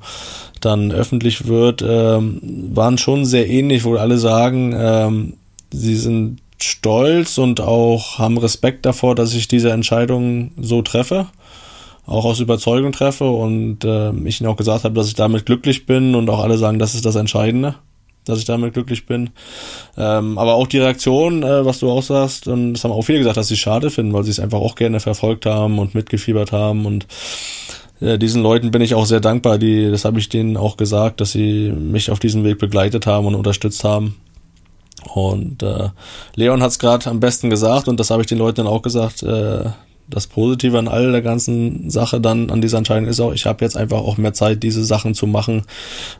dann 0.61 0.91
öffentlich 0.91 1.47
wird, 1.47 1.85
ähm, 1.87 2.41
waren 2.75 2.99
schon 2.99 3.25
sehr 3.25 3.49
ähnlich, 3.49 3.85
wo 3.85 3.95
alle 3.95 4.19
sagen, 4.19 4.75
ähm, 4.77 5.35
sie 5.71 5.97
sind 5.97 6.39
stolz 6.61 7.39
und 7.39 7.61
auch 7.61 8.19
haben 8.19 8.39
Respekt 8.39 8.85
davor, 8.87 9.15
dass 9.15 9.35
ich 9.35 9.49
diese 9.49 9.71
Entscheidung 9.71 10.53
so 10.61 10.83
treffe 10.83 11.27
auch 12.07 12.25
aus 12.25 12.41
Überzeugung 12.41 12.93
treffe 12.93 13.31
und 13.31 13.85
äh, 13.85 14.11
ich 14.25 14.41
ihnen 14.41 14.51
auch 14.51 14.57
gesagt 14.57 14.85
habe, 14.85 14.95
dass 14.95 15.09
ich 15.09 15.15
damit 15.15 15.47
glücklich 15.47 15.87
bin 15.87 16.15
und 16.15 16.29
auch 16.31 16.41
alle 16.41 16.59
sagen, 16.59 16.79
das 16.79 16.95
ist 16.95 17.05
das 17.05 17.15
Entscheidende, 17.15 17.77
dass 18.25 18.39
ich 18.39 18.45
damit 18.45 18.75
glücklich 18.75 19.07
bin. 19.07 19.31
Ähm, 19.97 20.39
aber 20.39 20.55
auch 20.55 20.67
die 20.67 20.79
Reaktion, 20.79 21.43
äh, 21.43 21.65
was 21.65 21.81
du 21.81 21.91
auch 21.91 22.03
sagst, 22.03 22.49
und 22.49 22.75
das 22.75 22.85
haben 22.85 22.93
auch 22.93 23.03
viele 23.03 23.19
gesagt, 23.19 23.37
dass 23.37 23.49
sie 23.49 23.55
es 23.55 23.61
schade 23.61 23.91
finden, 23.91 24.13
weil 24.13 24.25
sie 24.25 24.31
es 24.31 24.41
einfach 24.41 24.61
auch 24.61 24.75
gerne 24.75 25.01
verfolgt 25.01 25.47
haben 25.47 25.79
und 25.79 25.95
mitgefiebert 25.95 26.53
haben 26.53 26.87
und 26.87 27.07
äh, 28.01 28.19
diesen 28.19 28.43
Leuten 28.43 28.71
bin 28.71 28.83
ich 28.83 28.95
auch 28.95 29.07
sehr 29.07 29.21
dankbar, 29.21 29.59
die, 29.59 29.91
das 29.91 30.05
habe 30.05 30.19
ich 30.19 30.29
denen 30.29 30.57
auch 30.57 30.77
gesagt, 30.77 31.21
dass 31.21 31.33
sie 31.33 31.71
mich 31.71 32.11
auf 32.11 32.19
diesem 32.19 32.45
Weg 32.45 32.59
begleitet 32.59 33.07
haben 33.07 33.27
und 33.27 33.35
unterstützt 33.35 33.85
haben. 33.85 34.17
Und 35.15 35.63
äh, 35.63 35.89
Leon 36.35 36.63
hat 36.63 36.71
es 36.71 36.79
gerade 36.79 37.11
am 37.11 37.21
besten 37.21 37.51
gesagt 37.51 37.89
und 37.89 37.99
das 37.99 38.11
habe 38.11 38.23
ich 38.23 38.29
den 38.29 38.39
Leuten 38.39 38.59
dann 38.59 38.67
auch 38.67 38.83
gesagt. 38.83 39.23
Äh, 39.23 39.65
das 40.09 40.27
Positive 40.27 40.79
an 40.79 40.89
all 40.89 41.13
der 41.13 41.23
ganzen 41.23 41.91
Sache 41.91 42.21
dann 42.21 42.51
an 42.51 42.61
dieser 42.61 42.79
Entscheidung 42.79 43.09
ist 43.09 43.21
auch, 43.21 43.33
ich 43.33 43.47
habe 43.47 43.65
jetzt 43.65 43.77
einfach 43.77 43.99
auch 43.99 44.17
mehr 44.17 44.33
Zeit, 44.33 44.63
diese 44.63 44.85
Sachen 44.85 45.15
zu 45.15 45.27
machen, 45.27 45.63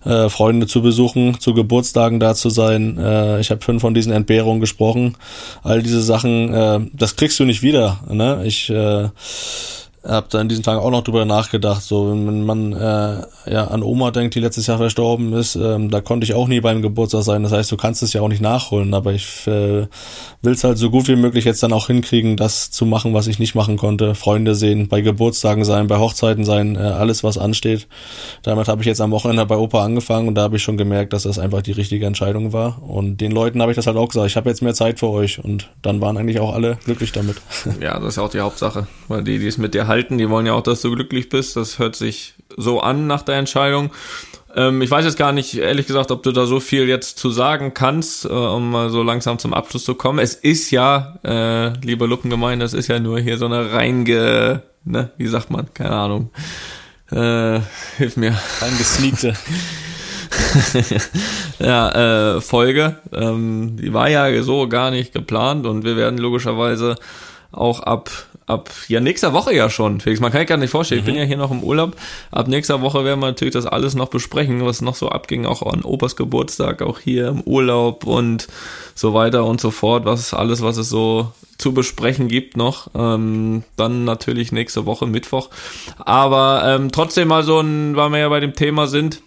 äh, 0.05 0.29
Freunde 0.29 0.67
zu 0.67 0.83
besuchen, 0.83 1.39
zu 1.41 1.55
Geburtstagen 1.55 2.21
da 2.21 2.35
zu 2.35 2.51
sein. 2.51 2.99
Äh, 2.99 3.41
ich 3.41 3.51
habe 3.51 3.63
fünf 3.63 3.83
von 3.83 3.95
diesen 3.95 4.13
Entbehrungen 4.13 4.61
gesprochen. 4.61 5.17
All 5.63 5.83
diese 5.83 6.03
Sachen, 6.03 6.53
äh, 6.53 6.81
das 6.93 7.17
kriegst 7.17 7.39
du 7.39 7.45
nicht 7.45 7.63
wieder. 7.63 8.01
Ne? 8.09 8.43
Ich 8.45 8.71
äh, 8.71 9.09
habe 10.05 10.27
da 10.31 10.41
in 10.41 10.49
diesen 10.49 10.65
Tagen 10.65 10.81
auch 10.81 10.91
noch 10.91 11.05
drüber 11.05 11.25
nachgedacht, 11.25 11.83
so 11.83 12.11
wenn 12.11 12.45
man 12.45 12.73
äh, 12.73 13.23
ja 13.51 13.69
an 13.69 13.83
Oma 13.83 14.11
denkt, 14.11 14.35
die 14.35 14.41
letztes 14.41 14.67
Jahr 14.67 14.79
verstorben 14.79 15.33
ist, 15.33 15.55
ähm, 15.55 15.91
da 15.91 16.01
konnte 16.01 16.25
ich 16.25 16.35
auch 16.35 16.49
nie 16.49 16.61
beim 16.61 16.83
Geburtstag 16.83 17.23
sein. 17.23 17.43
Das 17.43 17.53
heißt, 17.53 17.71
du 17.71 17.77
kannst 17.77 18.03
es 18.03 18.13
ja 18.13 18.21
auch 18.21 18.29
nicht 18.29 18.43
nachholen, 18.43 18.95
aber 18.95 19.13
ich 19.13 19.47
äh, 19.47 19.87
will 20.43 20.53
es 20.53 20.65
halt 20.65 20.79
so 20.79 20.91
gut 20.91 21.09
wie 21.09 21.17
möglich 21.17 21.45
jetzt 21.45 21.63
dann 21.63 21.73
auch 21.73 21.87
hinkriegen, 21.87 22.37
das 22.37 22.71
zu 22.71 22.85
machen, 22.85 23.15
was 23.15 23.29
ich 23.29 23.39
nicht 23.39 23.55
machen 23.55 23.77
konnte. 23.77 24.15
Freunde 24.15 24.55
sehen, 24.55 24.89
bei 24.89 25.01
Geburtstagen 25.01 25.65
sein, 25.65 25.87
bei 25.87 25.99
Hochzeiten 25.99 26.45
sein, 26.45 26.75
äh, 26.75 26.81
alles 26.81 27.23
was 27.23 27.39
ansteht. 27.39 27.87
Damit 28.43 28.69
habe 28.69 28.83
ich 28.83 28.87
jetzt 28.87 29.01
am 29.01 29.13
Wochenende 29.13 29.47
bei 29.47 29.57
Opa 29.57 29.85
angefangen 29.85 30.27
und 30.29 30.35
da 30.35 30.43
habe 30.43 30.57
ich 30.57 30.63
schon 30.63 30.77
gemerkt, 30.77 31.13
dass 31.13 31.23
das 31.23 31.39
einfach 31.39 31.63
die 31.63 31.73
richtige 31.73 32.07
Entscheidung 32.07 32.53
war. 32.53 32.83
Und 32.83 33.21
den 33.21 33.31
Leuten 33.31 33.63
habe 33.63 33.71
ich 33.71 33.77
das 33.77 33.87
halt 33.87 33.97
auch 33.97 34.09
gesagt, 34.09 34.27
ich 34.27 34.37
habe 34.37 34.49
jetzt 34.49 34.63
mehr 34.63 34.75
Zeit 34.75 34.99
für 34.99 35.09
euch 35.09 35.43
und 35.43 35.71
dann 35.83 36.01
waren 36.01 36.17
eigentlich 36.17 36.41
auch 36.41 36.55
alle 36.55 36.79
glücklich 36.85 37.13
damit. 37.13 37.37
Ja, 37.81 37.99
das 37.99 38.11
ist 38.15 38.19
auch 38.19 38.31
die 38.31 38.41
Hauptsache. 38.41 38.87
Weil 39.09 39.25
die, 39.25 39.39
die 39.39 39.47
es 39.47 39.59
mit 39.59 39.75
dir 39.75 39.89
halten, 39.93 40.17
die 40.17 40.31
wollen 40.31 40.47
ja 40.47 40.55
auch, 40.55 40.63
dass 40.63 40.81
du 40.81 40.91
glücklich 40.91 41.29
bist. 41.29 41.55
Das 41.55 41.79
hört 41.79 41.97
sich 41.97 42.35
so 42.57 42.81
an 42.81 43.07
nach 43.07 43.23
der 43.23 43.37
Entscheidung. 43.37 43.91
Ähm, 44.57 44.81
ich 44.81 44.91
weiß 44.91 45.05
jetzt 45.05 45.19
gar 45.19 45.33
nicht, 45.33 45.55
ehrlich 45.55 45.87
gesagt, 45.87 46.11
ob 46.11 46.23
du 46.23 46.33
da 46.33 46.47
so 46.47 46.61
viel 46.61 46.89
jetzt 46.89 47.19
zu 47.19 47.31
sagen 47.31 47.75
kannst, 47.75 48.25
äh, 48.25 48.29
um 48.29 48.71
mal 48.71 48.89
so 48.89 49.03
langsam 49.03 49.39
zum 49.39 49.53
Abschluss 49.53 49.85
zu 49.85 49.95
kommen. 49.95 50.19
Es 50.19 50.35
ist 50.35 50.71
ja, 50.71 51.19
äh, 51.25 51.79
liebe 51.85 52.07
Luppengemeinde, 52.07 52.65
es 52.65 52.73
ist 52.73 52.89
ja 52.89 52.99
nur 52.99 53.21
hier 53.21 53.37
so 53.37 53.45
eine 53.47 53.73
reinge, 53.73 54.63
ne, 54.85 55.11
wie 55.19 55.27
sagt 55.27 55.51
man, 55.51 55.73
keine 55.75 55.95
Ahnung. 55.95 56.31
Äh, 57.11 57.61
hilf 57.99 58.17
mir. 58.17 58.39
Ein 58.63 58.79
gesneakte. 58.79 59.35
ja, 61.59 62.37
äh, 62.37 62.41
Folge. 62.41 62.97
Ähm, 63.13 63.77
die 63.77 63.93
war 63.93 64.09
ja 64.09 64.43
so 64.43 64.69
gar 64.69 64.91
nicht 64.91 65.13
geplant 65.13 65.67
und 65.67 65.85
wir 65.85 65.97
werden 65.97 66.17
logischerweise 66.17 66.97
auch 67.53 67.81
ab 67.81 68.11
ab 68.47 68.71
ja 68.89 69.01
nächster 69.01 69.33
Woche 69.33 69.55
ja 69.55 69.71
schon, 69.71 70.01
Felix. 70.01 70.21
Man 70.21 70.33
kann 70.33 70.41
sich 70.41 70.49
gar 70.49 70.57
nicht 70.57 70.71
vorstellen. 70.71 71.01
Ich 71.01 71.07
bin 71.07 71.15
ja 71.15 71.25
hier 71.25 71.37
noch 71.37 71.51
im 71.51 71.63
Urlaub. 71.63 71.97
Ab 72.31 72.49
nächster 72.49 72.81
Woche 72.81 73.05
werden 73.05 73.21
wir 73.21 73.27
natürlich 73.27 73.55
das 73.55 73.67
alles 73.67 73.95
noch 73.95 74.09
besprechen, 74.09 74.65
was 74.65 74.83
noch 74.83 74.95
so 74.95 75.09
abging, 75.09 75.47
auch 75.47 75.63
an 75.63 75.83
Opas 75.83 76.17
Geburtstag, 76.17 76.83
auch 76.83 76.99
hier 76.99 77.29
im 77.29 77.43
Urlaub 77.43 78.05
und 78.05 78.49
so 78.95 79.15
weiter 79.15 79.45
und 79.45 79.61
so 79.61 79.71
fort. 79.71 80.05
Was 80.05 80.35
alles, 80.35 80.63
was 80.63 80.77
es 80.77 80.89
so 80.89 81.33
zu 81.59 81.73
besprechen 81.73 82.29
gibt 82.29 82.57
noch. 82.57 82.91
Ähm, 82.95 83.63
dann 83.77 84.05
natürlich 84.05 84.53
nächste 84.53 84.85
Woche 84.85 85.07
Mittwoch. 85.07 85.49
Aber 85.99 86.63
ähm, 86.67 86.91
trotzdem 86.93 87.29
mal 87.29 87.45
so 87.45 87.61
ein, 87.61 87.97
weil 87.97 88.11
wir 88.11 88.19
ja 88.19 88.29
bei 88.29 88.41
dem 88.41 88.55
Thema 88.55 88.87
sind 88.89 89.23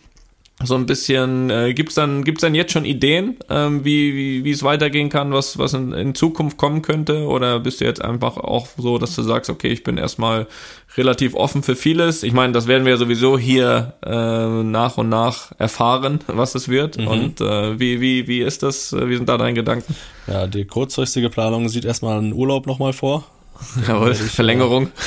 so 0.66 0.76
ein 0.76 0.86
bisschen, 0.86 1.50
äh, 1.50 1.74
gibt's 1.74 1.96
dann, 1.96 2.24
gibt's 2.24 2.42
dann 2.42 2.56
jetzt 2.56 2.72
schon 2.72 2.86
Ideen, 2.86 3.38
ähm, 3.50 3.84
wie, 3.86 4.16
wie, 4.16 4.44
wie 4.44 4.52
es 4.52 4.64
weitergehen 4.64 5.10
kann, 5.10 5.32
was, 5.32 5.58
was 5.58 5.74
in, 5.74 5.92
in 5.94 6.16
Zukunft 6.16 6.58
kommen 6.58 6.82
könnte? 6.82 7.26
Oder 7.26 7.60
bist 7.60 7.82
du 7.82 7.86
jetzt 7.86 8.02
einfach 8.02 8.38
auch 8.38 8.68
so, 8.78 8.98
dass 8.98 9.16
du 9.16 9.24
sagst, 9.24 9.50
okay, 9.50 9.70
ich 9.70 9.84
bin 9.84 9.98
erstmal 9.98 10.48
relativ 10.98 11.36
offen 11.36 11.64
für 11.64 11.76
vieles? 11.76 12.24
Ich 12.24 12.34
meine, 12.34 12.54
das 12.54 12.68
werden 12.68 12.86
wir 12.86 12.98
sowieso 12.98 13.38
hier 13.38 13.94
äh, 14.06 14.64
nach 14.64 14.98
und 14.98 15.10
nach 15.10 15.52
erfahren, 15.58 16.20
was 16.28 16.56
es 16.56 16.70
wird. 16.70 16.98
Mhm. 16.98 17.08
Und 17.08 17.42
äh, 17.42 17.80
wie, 17.80 18.02
wie, 18.02 18.28
wie 18.28 18.42
ist 18.42 18.64
das? 18.64 18.94
Wie 18.94 19.16
sind 19.16 19.30
da 19.30 19.38
deine 19.38 19.54
Gedanken? 19.54 19.96
Ja, 20.28 20.48
die 20.48 20.66
kurzfristige 20.66 21.30
Planung 21.30 21.70
sieht 21.70 21.86
erstmal 21.86 22.18
einen 22.18 22.34
Urlaub 22.34 22.66
nochmal 22.66 22.94
vor. 22.94 23.26
Jawohl, 23.88 24.16
Verlängerung. 24.16 24.90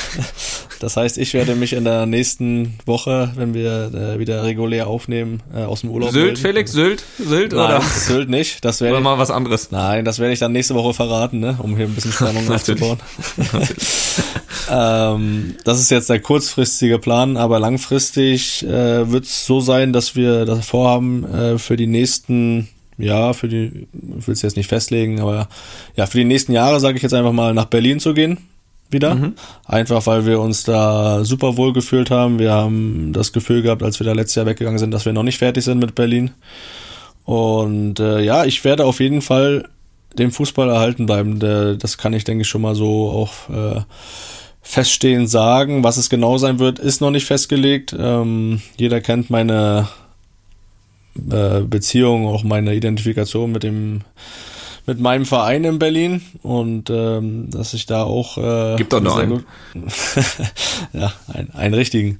Das 0.79 0.95
heißt, 0.95 1.17
ich 1.17 1.33
werde 1.33 1.55
mich 1.55 1.73
in 1.73 1.83
der 1.83 2.05
nächsten 2.05 2.77
Woche, 2.85 3.33
wenn 3.35 3.53
wir 3.53 3.91
äh, 3.93 4.17
wieder 4.17 4.43
regulär 4.43 4.87
aufnehmen, 4.87 5.43
äh, 5.53 5.63
aus 5.63 5.81
dem 5.81 5.89
Urlaub 5.89 6.11
Sylt, 6.11 6.25
melden. 6.25 6.37
Felix, 6.41 6.71
Sylt, 6.71 7.03
Sylt 7.17 7.51
Nein, 7.51 7.65
oder? 7.65 7.81
Sylt 7.81 8.29
nicht. 8.29 8.63
Das 8.63 8.79
werde 8.79 8.93
Oder 8.93 8.99
ich, 8.99 9.03
mal 9.03 9.17
was 9.17 9.29
anderes. 9.29 9.71
nein, 9.71 10.05
das 10.05 10.19
werde 10.19 10.31
ich 10.31 10.39
dann 10.39 10.53
nächste 10.53 10.75
Woche 10.75 10.93
verraten, 10.93 11.41
ne, 11.41 11.57
um 11.61 11.75
hier 11.75 11.85
ein 11.85 11.93
bisschen 11.93 12.13
Spannung 12.13 12.49
aufzubauen. 12.53 12.97
ähm, 14.71 15.55
das 15.65 15.81
ist 15.81 15.91
jetzt 15.91 16.09
der 16.09 16.21
kurzfristige 16.21 16.97
Plan, 16.97 17.35
aber 17.35 17.59
langfristig 17.59 18.63
äh, 18.65 19.11
wird 19.11 19.25
es 19.25 19.45
so 19.45 19.59
sein, 19.59 19.91
dass 19.91 20.15
wir 20.15 20.45
das 20.45 20.65
vorhaben, 20.65 21.25
äh, 21.25 21.57
für 21.57 21.75
die 21.75 21.87
nächsten, 21.87 22.69
ja, 22.99 23.33
für 23.33 23.47
die, 23.47 23.87
ich 24.19 24.27
will 24.27 24.33
es 24.33 24.41
jetzt 24.41 24.57
nicht 24.57 24.67
festlegen, 24.67 25.19
aber 25.19 25.47
ja, 25.95 26.05
für 26.05 26.17
die 26.17 26.25
nächsten 26.25 26.51
Jahre, 26.51 26.79
sage 26.79 26.97
ich 26.97 27.03
jetzt 27.03 27.13
einfach 27.13 27.31
mal, 27.31 27.53
nach 27.53 27.65
Berlin 27.65 27.99
zu 27.99 28.13
gehen. 28.13 28.37
Wieder. 28.91 29.33
Einfach 29.65 30.07
weil 30.07 30.25
wir 30.25 30.39
uns 30.39 30.63
da 30.63 31.23
super 31.23 31.57
wohl 31.57 31.73
gefühlt 31.73 32.09
haben. 32.09 32.39
Wir 32.39 32.53
haben 32.53 33.13
das 33.13 33.31
Gefühl 33.31 33.61
gehabt, 33.61 33.83
als 33.83 33.99
wir 33.99 34.05
da 34.05 34.13
letztes 34.13 34.33
Jahr 34.33 34.47
weggegangen 34.47 34.79
sind, 34.79 34.89
dass 34.89 35.05
wir 35.05 35.13
noch 35.13 35.21
nicht 35.21 35.37
fertig 35.37 35.63
sind 35.63 35.77
mit 35.77 35.93
Berlin. 35.93 36.31
Und 37.23 37.99
äh, 37.99 38.21
ja, 38.21 38.45
ich 38.45 38.63
werde 38.63 38.85
auf 38.85 38.99
jeden 38.99 39.21
Fall 39.21 39.69
dem 40.17 40.31
Fußball 40.31 40.69
erhalten 40.69 41.05
bleiben. 41.05 41.39
Der, 41.39 41.75
das 41.75 41.99
kann 41.99 42.13
ich, 42.13 42.23
denke 42.23 42.41
ich, 42.41 42.47
schon 42.47 42.63
mal 42.63 42.73
so 42.73 43.11
auch 43.11 43.49
äh, 43.49 43.81
feststehend 44.63 45.29
sagen. 45.29 45.83
Was 45.83 45.97
es 45.97 46.09
genau 46.09 46.39
sein 46.39 46.57
wird, 46.57 46.79
ist 46.79 47.01
noch 47.01 47.11
nicht 47.11 47.25
festgelegt. 47.25 47.95
Ähm, 47.97 48.61
jeder 48.77 49.01
kennt 49.01 49.29
meine 49.29 49.87
äh, 51.15 51.61
Beziehung, 51.61 52.27
auch 52.27 52.43
meine 52.43 52.75
Identifikation 52.75 53.51
mit 53.51 53.63
dem 53.63 54.01
mit 54.85 54.99
meinem 54.99 55.25
Verein 55.25 55.65
in 55.65 55.77
Berlin 55.77 56.21
und 56.41 56.89
ähm, 56.89 57.51
dass 57.51 57.75
ich 57.75 57.85
da 57.85 58.03
auch 58.03 58.39
äh, 58.39 58.75
Gibt 58.75 58.91
doch 58.91 59.03
sehr 59.03 59.23
einen. 59.23 59.45
ja 60.93 61.13
ein, 61.31 61.53
einen 61.53 61.73
richtigen 61.75 62.19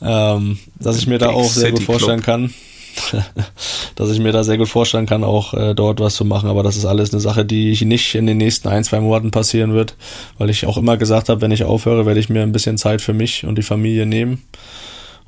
ähm, 0.00 0.58
dass 0.78 0.96
ich 0.96 1.08
mir 1.08 1.18
da 1.18 1.30
auch 1.30 1.50
sehr 1.50 1.72
gut 1.72 1.82
vorstellen 1.82 2.22
kann 2.22 2.54
dass 3.96 4.10
ich 4.10 4.18
mir 4.18 4.32
da 4.32 4.44
sehr 4.44 4.58
gut 4.58 4.68
vorstellen 4.68 5.06
kann, 5.06 5.24
auch 5.24 5.54
äh, 5.54 5.74
dort 5.74 6.00
was 6.00 6.14
zu 6.14 6.24
machen. 6.24 6.48
Aber 6.48 6.62
das 6.62 6.76
ist 6.76 6.84
alles 6.84 7.12
eine 7.12 7.20
Sache, 7.20 7.44
die 7.44 7.70
ich 7.70 7.82
nicht 7.82 8.14
in 8.14 8.26
den 8.26 8.36
nächsten 8.36 8.68
ein, 8.68 8.84
zwei 8.84 9.00
Monaten 9.00 9.30
passieren 9.30 9.74
wird, 9.74 9.96
weil 10.38 10.50
ich 10.50 10.66
auch 10.66 10.76
immer 10.76 10.96
gesagt 10.96 11.28
habe, 11.28 11.40
wenn 11.40 11.50
ich 11.50 11.64
aufhöre, 11.64 12.06
werde 12.06 12.20
ich 12.20 12.28
mir 12.28 12.42
ein 12.42 12.52
bisschen 12.52 12.78
Zeit 12.78 13.00
für 13.00 13.12
mich 13.12 13.44
und 13.44 13.56
die 13.56 13.62
Familie 13.62 14.06
nehmen. 14.06 14.42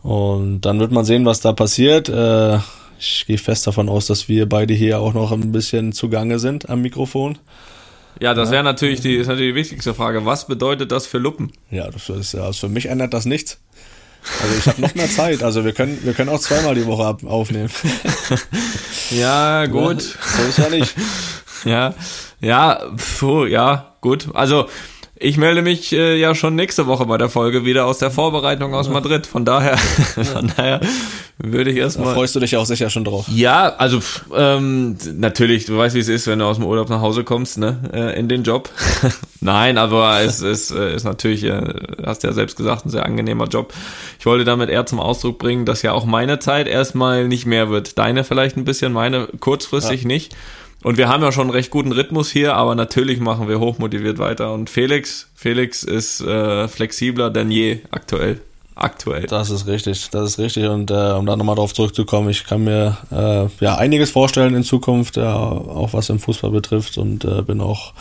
Und 0.03 0.61
dann 0.61 0.79
wird 0.79 0.93
man 0.93 1.05
sehen, 1.05 1.25
was 1.25 1.41
da 1.41 1.53
passiert. 1.53 2.09
Äh, 2.09 2.59
ich 2.99 3.27
gehe 3.27 3.39
fest 3.39 3.67
davon 3.67 3.89
aus, 3.89 4.07
dass 4.07 4.29
wir 4.29 4.49
beide 4.49 4.75
hier 4.75 5.01
auch 5.01 5.15
noch 5.15 5.33
ein 5.33 5.53
bisschen 5.53 5.93
zugange 5.93 6.39
sind 6.39 6.69
am 6.69 6.83
Mikrofon. 6.83 7.39
Ja, 8.21 8.33
das 8.33 8.51
wäre 8.51 8.65
natürlich 8.65 9.01
die, 9.01 9.15
ist 9.17 9.27
natürlich 9.27 9.53
die 9.53 9.55
wichtigste 9.55 9.95
Frage. 9.95 10.25
Was 10.25 10.47
bedeutet 10.47 10.91
das 10.91 11.07
für 11.07 11.19
Luppen? 11.19 11.53
Ja, 11.71 11.91
das 11.91 12.09
ist 12.09 12.33
ja, 12.33 12.45
also 12.45 12.67
für 12.67 12.73
mich 12.73 12.87
ändert 12.87 13.13
das 13.13 13.27
nichts. 13.27 13.59
Also 14.43 14.55
ich 14.59 14.67
habe 14.67 14.81
noch 14.81 14.95
mehr 14.95 15.09
Zeit. 15.11 15.43
Also 15.43 15.65
wir 15.65 15.73
können, 15.73 15.99
wir 16.03 16.15
können 16.15 16.31
auch 16.31 16.41
zweimal 16.41 16.75
die 16.75 16.87
Woche 16.87 17.05
ab, 17.05 17.25
aufnehmen. 17.25 17.71
Ja, 19.11 19.67
gut. 19.67 20.03
So 20.03 20.43
ist 20.49 20.59
ja 20.59 20.69
nicht. 20.69 20.95
Ja, 21.65 21.95
ja, 22.41 22.81
puh, 23.19 23.47
ja, 23.47 23.97
gut. 24.01 24.29
Also 24.35 24.69
Ich 25.19 25.39
melde 25.39 25.63
mich 25.63 25.93
äh, 25.93 26.19
ja 26.19 26.35
schon 26.35 26.57
nächste 26.57 26.87
Woche 26.87 27.07
bei 27.07 27.17
der 27.17 27.31
Folge 27.31 27.65
wieder 27.65 27.87
aus 27.87 27.97
der 27.99 28.11
Vorbereitung 28.11 28.75
aus 28.75 28.91
Madrid. 28.91 29.27
Von 29.27 29.47
daher, 29.47 29.79
von 29.79 30.53
daher 30.55 30.81
würde 31.39 31.71
ich 31.71 31.77
Da 31.77 31.83
erstmal. 31.85 32.13
freust 32.15 32.35
du 32.37 32.41
dich 32.41 32.55
auch 32.59 32.67
sicher 32.67 32.91
schon 32.91 33.05
drauf. 33.05 33.25
Ja, 33.29 33.75
also 33.77 34.01
ähm, 34.35 34.99
natürlich, 35.15 35.65
du 35.65 35.79
weißt, 35.79 35.95
wie 35.95 36.01
es 36.01 36.09
ist, 36.09 36.27
wenn 36.27 36.41
du 36.41 36.45
aus 36.45 36.57
dem 36.57 36.67
Urlaub 36.67 36.91
nach 36.91 37.01
Hause 37.01 37.25
kommst, 37.25 37.57
ne, 37.57 37.79
äh, 37.95 38.19
in 38.19 38.29
den 38.29 38.43
Job. 38.43 38.69
Nein, 39.41 39.79
aber 39.79 40.21
es 40.21 40.41
ist, 40.43 40.71
äh, 40.71 40.95
ist 40.95 41.05
natürlich, 41.05 41.45
äh, 41.45 41.63
hast 42.05 42.23
ja 42.23 42.35
selbst 42.35 42.57
gesagt, 42.59 42.85
ein 42.85 42.91
sehr 42.91 43.07
angenehmer 43.07 43.47
Job. 43.47 43.73
Ich 44.19 44.27
wollte 44.27 44.45
damit 44.45 44.69
eher 44.69 44.85
zum 44.85 45.01
Ausdruck 45.01 45.39
bringen, 45.39 45.65
dass 45.65 45.81
ja 45.81 45.93
auch 45.93 46.05
meine 46.05 46.41
Zeit 46.41 46.69
erstmal 46.69 47.27
nicht 47.27 47.47
mehr 47.47 47.71
wird. 47.71 47.97
Deine 47.97 48.23
vielleicht 48.23 48.59
ein 48.59 48.67
bisschen, 48.67 48.93
meine 48.93 49.29
kurzfristig 49.41 50.05
nicht. 50.05 50.37
Und 50.87 50.99
wir 50.99 51.09
haben 51.09 51.21
ja 51.21 51.33
schon 51.33 51.49
einen 51.49 51.51
recht 51.51 51.73
guten 51.73 51.91
Rhythmus 51.91 52.31
hier, 52.31 52.55
aber 52.55 52.77
natürlich 52.77 53.19
machen 53.19 53.49
wir 53.49 53.59
hochmotiviert 53.59 54.19
weiter. 54.19 54.53
Und 54.53 54.71
Felix, 54.71 55.29
Felix 55.35 55.83
ist 55.83 56.21
äh, 56.21 56.69
flexibler 56.69 57.29
denn 57.29 57.51
je 57.51 57.81
aktuell. 57.91 58.41
Aktuell. 58.77 59.27
Das 59.27 59.51
ist 59.51 59.67
richtig, 59.67 60.11
das 60.11 60.31
ist 60.31 60.39
richtig. 60.39 60.67
Und 60.67 60.93
äh, 60.93 60.95
um 61.19 61.27
da 61.27 61.35
nochmal 61.35 61.57
drauf 61.57 61.75
zurückzukommen, 61.75 62.31
ich 62.31 62.45
kann 62.45 62.63
mir 62.63 62.99
äh, 63.11 63.65
ja 63.65 63.77
einiges 63.77 64.13
vorstellen 64.13 64.55
in 64.55 64.63
Zukunft, 64.63 65.17
äh, 65.17 65.23
auch 65.23 65.93
was 65.93 66.09
im 66.09 66.21
Fußball 66.21 66.53
betrifft 66.53 66.99
und 66.99 67.25
äh, 67.25 67.43
bin 67.43 67.61
auch 67.61 67.93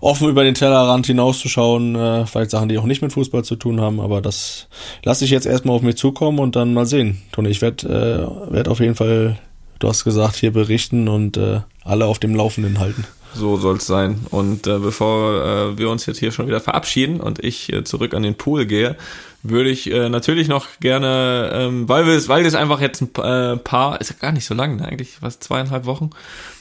offen 0.00 0.28
über 0.28 0.44
den 0.44 0.54
Tellerrand 0.54 1.06
hinauszuschauen, 1.06 1.96
äh, 1.96 2.24
vielleicht 2.24 2.52
Sachen, 2.52 2.68
die 2.68 2.78
auch 2.78 2.84
nicht 2.84 3.02
mit 3.02 3.12
Fußball 3.12 3.42
zu 3.42 3.56
tun 3.56 3.80
haben, 3.80 3.98
aber 3.98 4.20
das 4.20 4.68
lasse 5.02 5.24
ich 5.24 5.32
jetzt 5.32 5.46
erstmal 5.46 5.74
auf 5.74 5.82
mich 5.82 5.96
zukommen 5.96 6.38
und 6.38 6.54
dann 6.54 6.72
mal 6.72 6.86
sehen. 6.86 7.20
Toni, 7.32 7.48
ich 7.48 7.62
werde 7.62 8.30
äh, 8.48 8.52
werd 8.54 8.68
auf 8.68 8.78
jeden 8.78 8.94
Fall, 8.94 9.38
du 9.80 9.88
hast 9.88 10.04
gesagt, 10.04 10.36
hier 10.36 10.52
berichten 10.52 11.08
und 11.08 11.36
äh, 11.36 11.62
alle 11.88 12.06
auf 12.06 12.18
dem 12.18 12.34
Laufenden 12.34 12.78
halten. 12.78 13.04
So 13.34 13.56
soll's 13.56 13.86
sein. 13.86 14.26
Und 14.30 14.66
äh, 14.66 14.78
bevor 14.78 15.44
äh, 15.44 15.78
wir 15.78 15.90
uns 15.90 16.06
jetzt 16.06 16.18
hier 16.18 16.32
schon 16.32 16.46
wieder 16.46 16.60
verabschieden 16.60 17.20
und 17.20 17.44
ich 17.44 17.70
äh, 17.72 17.84
zurück 17.84 18.14
an 18.14 18.22
den 18.22 18.36
Pool 18.36 18.64
gehe, 18.66 18.96
würde 19.42 19.70
ich 19.70 19.90
äh, 19.90 20.08
natürlich 20.08 20.48
noch 20.48 20.66
gerne, 20.80 21.50
ähm, 21.54 21.86
weil 21.88 22.06
wir 22.06 22.14
es, 22.14 22.28
weil 22.28 22.44
das 22.44 22.54
einfach 22.54 22.80
jetzt 22.80 23.02
ein 23.02 23.10
äh, 23.22 23.56
paar, 23.58 24.00
ist 24.00 24.10
ja 24.10 24.16
gar 24.18 24.32
nicht 24.32 24.46
so 24.46 24.54
lang, 24.54 24.76
ne, 24.76 24.88
eigentlich, 24.88 25.18
was, 25.20 25.38
zweieinhalb 25.38 25.84
Wochen? 25.84 26.08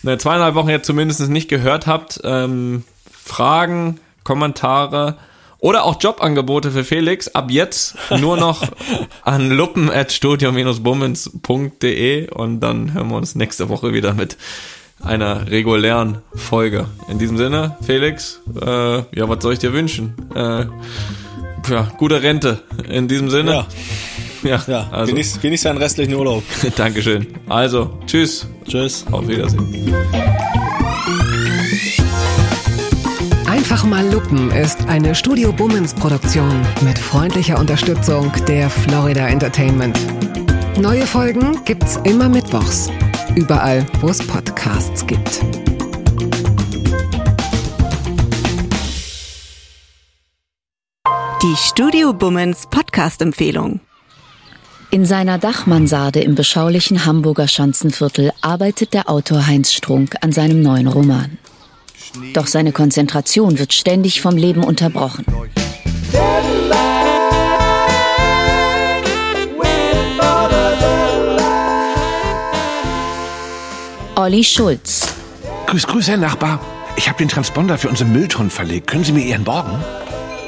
Ne, 0.04 0.18
zweieinhalb 0.18 0.56
Wochen 0.56 0.68
jetzt 0.70 0.86
zumindest 0.86 1.22
nicht 1.30 1.48
gehört 1.48 1.88
habt, 1.88 2.20
ähm, 2.24 2.84
Fragen, 3.12 4.00
Kommentare 4.24 5.18
oder 5.60 5.86
auch 5.86 6.02
Jobangebote 6.02 6.72
für 6.72 6.84
Felix 6.84 7.30
ab 7.30 7.50
jetzt 7.50 7.96
nur 8.20 8.36
noch 8.38 8.64
an 9.24 9.50
luppen.studio-bummens.de 9.50 12.30
und 12.30 12.60
dann 12.60 12.94
hören 12.94 13.10
wir 13.10 13.18
uns 13.18 13.34
nächste 13.34 13.70
Woche 13.70 13.92
wieder 13.94 14.14
mit 14.14 14.38
einer 15.04 15.50
regulären 15.50 16.20
Folge. 16.36 16.86
In 17.10 17.20
diesem 17.20 17.38
Sinne, 17.38 17.78
Felix, 17.82 18.40
äh, 18.62 18.98
ja, 18.98 19.30
was 19.30 19.42
soll 19.42 19.54
ich 19.54 19.60
dir 19.60 19.74
wünschen? 19.74 20.14
Äh, 20.36 20.66
ja, 21.70 21.88
gute 21.98 22.22
Rente. 22.22 22.60
In 22.90 23.08
diesem 23.08 23.30
Sinne. 23.30 23.52
Ja. 23.52 23.68
Ja, 24.44 24.64
Ja, 24.68 24.88
also, 24.92 25.12
genieß, 25.12 25.40
genieß 25.42 25.64
deinen 25.64 25.78
restlichen 25.78 26.14
Urlaub. 26.14 26.44
Dankeschön. 26.76 27.28
Also, 27.50 27.98
tschüss. 28.06 28.48
Tschüss. 28.68 29.04
Auf 29.12 29.28
Wiedersehen. 29.28 29.94
Einfach 33.48 33.84
mal 33.84 34.08
Lupen 34.08 34.52
ist 34.52 34.88
eine 34.88 35.16
Studio 35.16 35.52
Bummens 35.52 35.94
Produktion 35.94 36.62
mit 36.82 36.98
freundlicher 37.00 37.60
Unterstützung 37.60 38.32
der 38.48 38.70
Florida 38.70 39.28
Entertainment. 39.28 40.00
Neue 40.80 41.08
Folgen 41.08 41.60
gibt's 41.66 42.00
immer 42.04 42.30
mittwochs. 42.30 42.90
Überall, 43.38 43.86
wo 44.02 44.10
es 44.10 44.18
Podcasts 44.26 45.06
gibt. 45.06 45.44
Die 51.44 51.56
Studio 51.56 52.14
Bummens 52.14 52.66
Podcast-Empfehlung. 52.72 53.80
In 54.90 55.06
seiner 55.06 55.38
Dachmansarde 55.38 56.22
im 56.22 56.34
beschaulichen 56.34 57.06
Hamburger 57.06 57.48
Schanzenviertel 57.48 58.34
arbeitet 58.42 58.96
der 58.96 59.08
Autor 59.08 59.46
Heinz 59.46 59.72
Strunk 59.72 60.16
an 60.22 60.32
seinem 60.32 60.64
neuen 60.64 60.88
Roman. 60.88 61.38
Doch 62.34 62.48
seine 62.48 62.72
Konzentration 62.72 63.60
wird 63.60 63.72
ständig 63.72 64.20
vom 64.20 64.36
Leben 64.36 64.64
unterbrochen. 64.64 65.26
Olli 74.28 74.44
Schulz, 74.44 75.08
Grüß, 75.68 75.88
grüß, 75.88 76.10
Herr 76.10 76.18
Nachbar. 76.18 76.60
Ich 76.98 77.08
habe 77.08 77.18
den 77.18 77.30
Transponder 77.30 77.78
für 77.78 77.88
unsere 77.88 78.10
Mülltonnen 78.10 78.50
verlegt. 78.50 78.88
Können 78.88 79.06
Sie 79.06 79.14
mir 79.14 79.24
Ihren 79.24 79.46
borgen? 79.46 79.80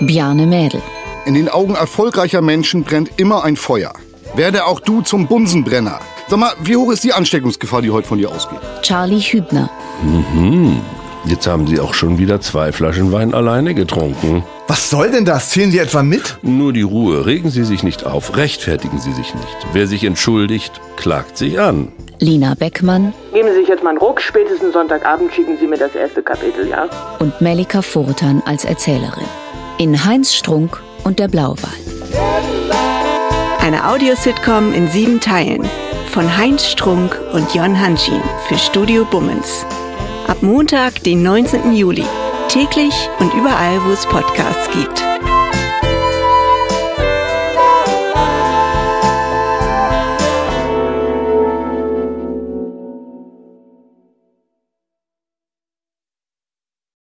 Bjarne 0.01 0.45
Mädel, 0.45 0.81
In 1.25 1.33
den 1.33 1.47
Augen 1.47 1.75
erfolgreicher 1.75 2.41
Menschen 2.41 2.83
brennt 2.83 3.09
immer 3.15 3.45
ein 3.45 3.55
Feuer. 3.55 3.93
Werde 4.35 4.65
auch 4.65 4.81
du 4.81 4.99
zum 5.01 5.27
Bunsenbrenner. 5.27 6.01
Sag 6.27 6.39
mal, 6.39 6.51
wie 6.61 6.75
hoch 6.75 6.91
ist 6.91 7.05
die 7.05 7.13
Ansteckungsgefahr, 7.13 7.81
die 7.81 7.89
heute 7.91 8.05
von 8.09 8.17
dir 8.17 8.29
ausgeht? 8.31 8.59
Charlie 8.81 9.21
Hübner, 9.21 9.69
Jetzt 11.23 11.47
haben 11.47 11.65
Sie 11.65 11.79
auch 11.79 11.93
schon 11.93 12.17
wieder 12.17 12.41
zwei 12.41 12.73
Flaschen 12.73 13.13
Wein 13.13 13.33
alleine 13.33 13.73
getrunken. 13.75 14.43
Was 14.69 14.91
soll 14.91 15.09
denn 15.09 15.25
das? 15.25 15.49
Zählen 15.49 15.71
Sie 15.71 15.79
etwa 15.79 16.03
mit? 16.03 16.37
Nur 16.43 16.73
die 16.73 16.83
Ruhe, 16.83 17.25
regen 17.25 17.49
Sie 17.49 17.63
sich 17.63 17.81
nicht 17.81 18.05
auf, 18.05 18.37
rechtfertigen 18.37 18.99
Sie 18.99 19.11
sich 19.13 19.33
nicht. 19.33 19.57
Wer 19.73 19.87
sich 19.87 20.03
entschuldigt, 20.03 20.79
klagt 20.95 21.39
sich 21.39 21.59
an. 21.59 21.91
Lina 22.19 22.53
Beckmann 22.53 23.15
Geben 23.33 23.49
Sie 23.51 23.61
sich 23.61 23.67
jetzt 23.67 23.83
mal 23.83 23.89
einen 23.89 23.97
Ruck, 23.97 24.21
spätestens 24.21 24.73
Sonntagabend 24.73 25.33
schicken 25.33 25.57
Sie 25.59 25.65
mir 25.65 25.79
das 25.79 25.95
erste 25.95 26.21
Kapitel, 26.21 26.67
ja? 26.67 26.87
und 27.17 27.41
Melika 27.41 27.81
Furtan 27.81 28.43
als 28.45 28.63
Erzählerin. 28.63 29.25
In 29.79 30.05
Heinz 30.05 30.35
Strunk 30.35 30.79
und 31.03 31.17
der 31.17 31.29
Blauwal. 31.29 31.73
Eine 33.59 33.89
Audiositcom 33.89 34.71
in 34.73 34.87
sieben 34.87 35.19
Teilen 35.19 35.67
von 36.11 36.37
Heinz 36.37 36.67
Strunk 36.67 37.19
und 37.33 37.55
Jon 37.55 37.79
Hanschin 37.79 38.21
für 38.47 38.59
Studio 38.59 39.03
Bummens. 39.05 39.65
Ab 40.27 40.43
Montag, 40.43 41.01
den 41.01 41.23
19. 41.23 41.73
Juli. 41.73 42.05
Täglich 42.49 42.95
und 43.19 43.31
überall, 43.35 43.79
wo 43.85 43.91
es 43.91 44.07
Podcasts 44.07 44.71
gibt. 44.71 45.08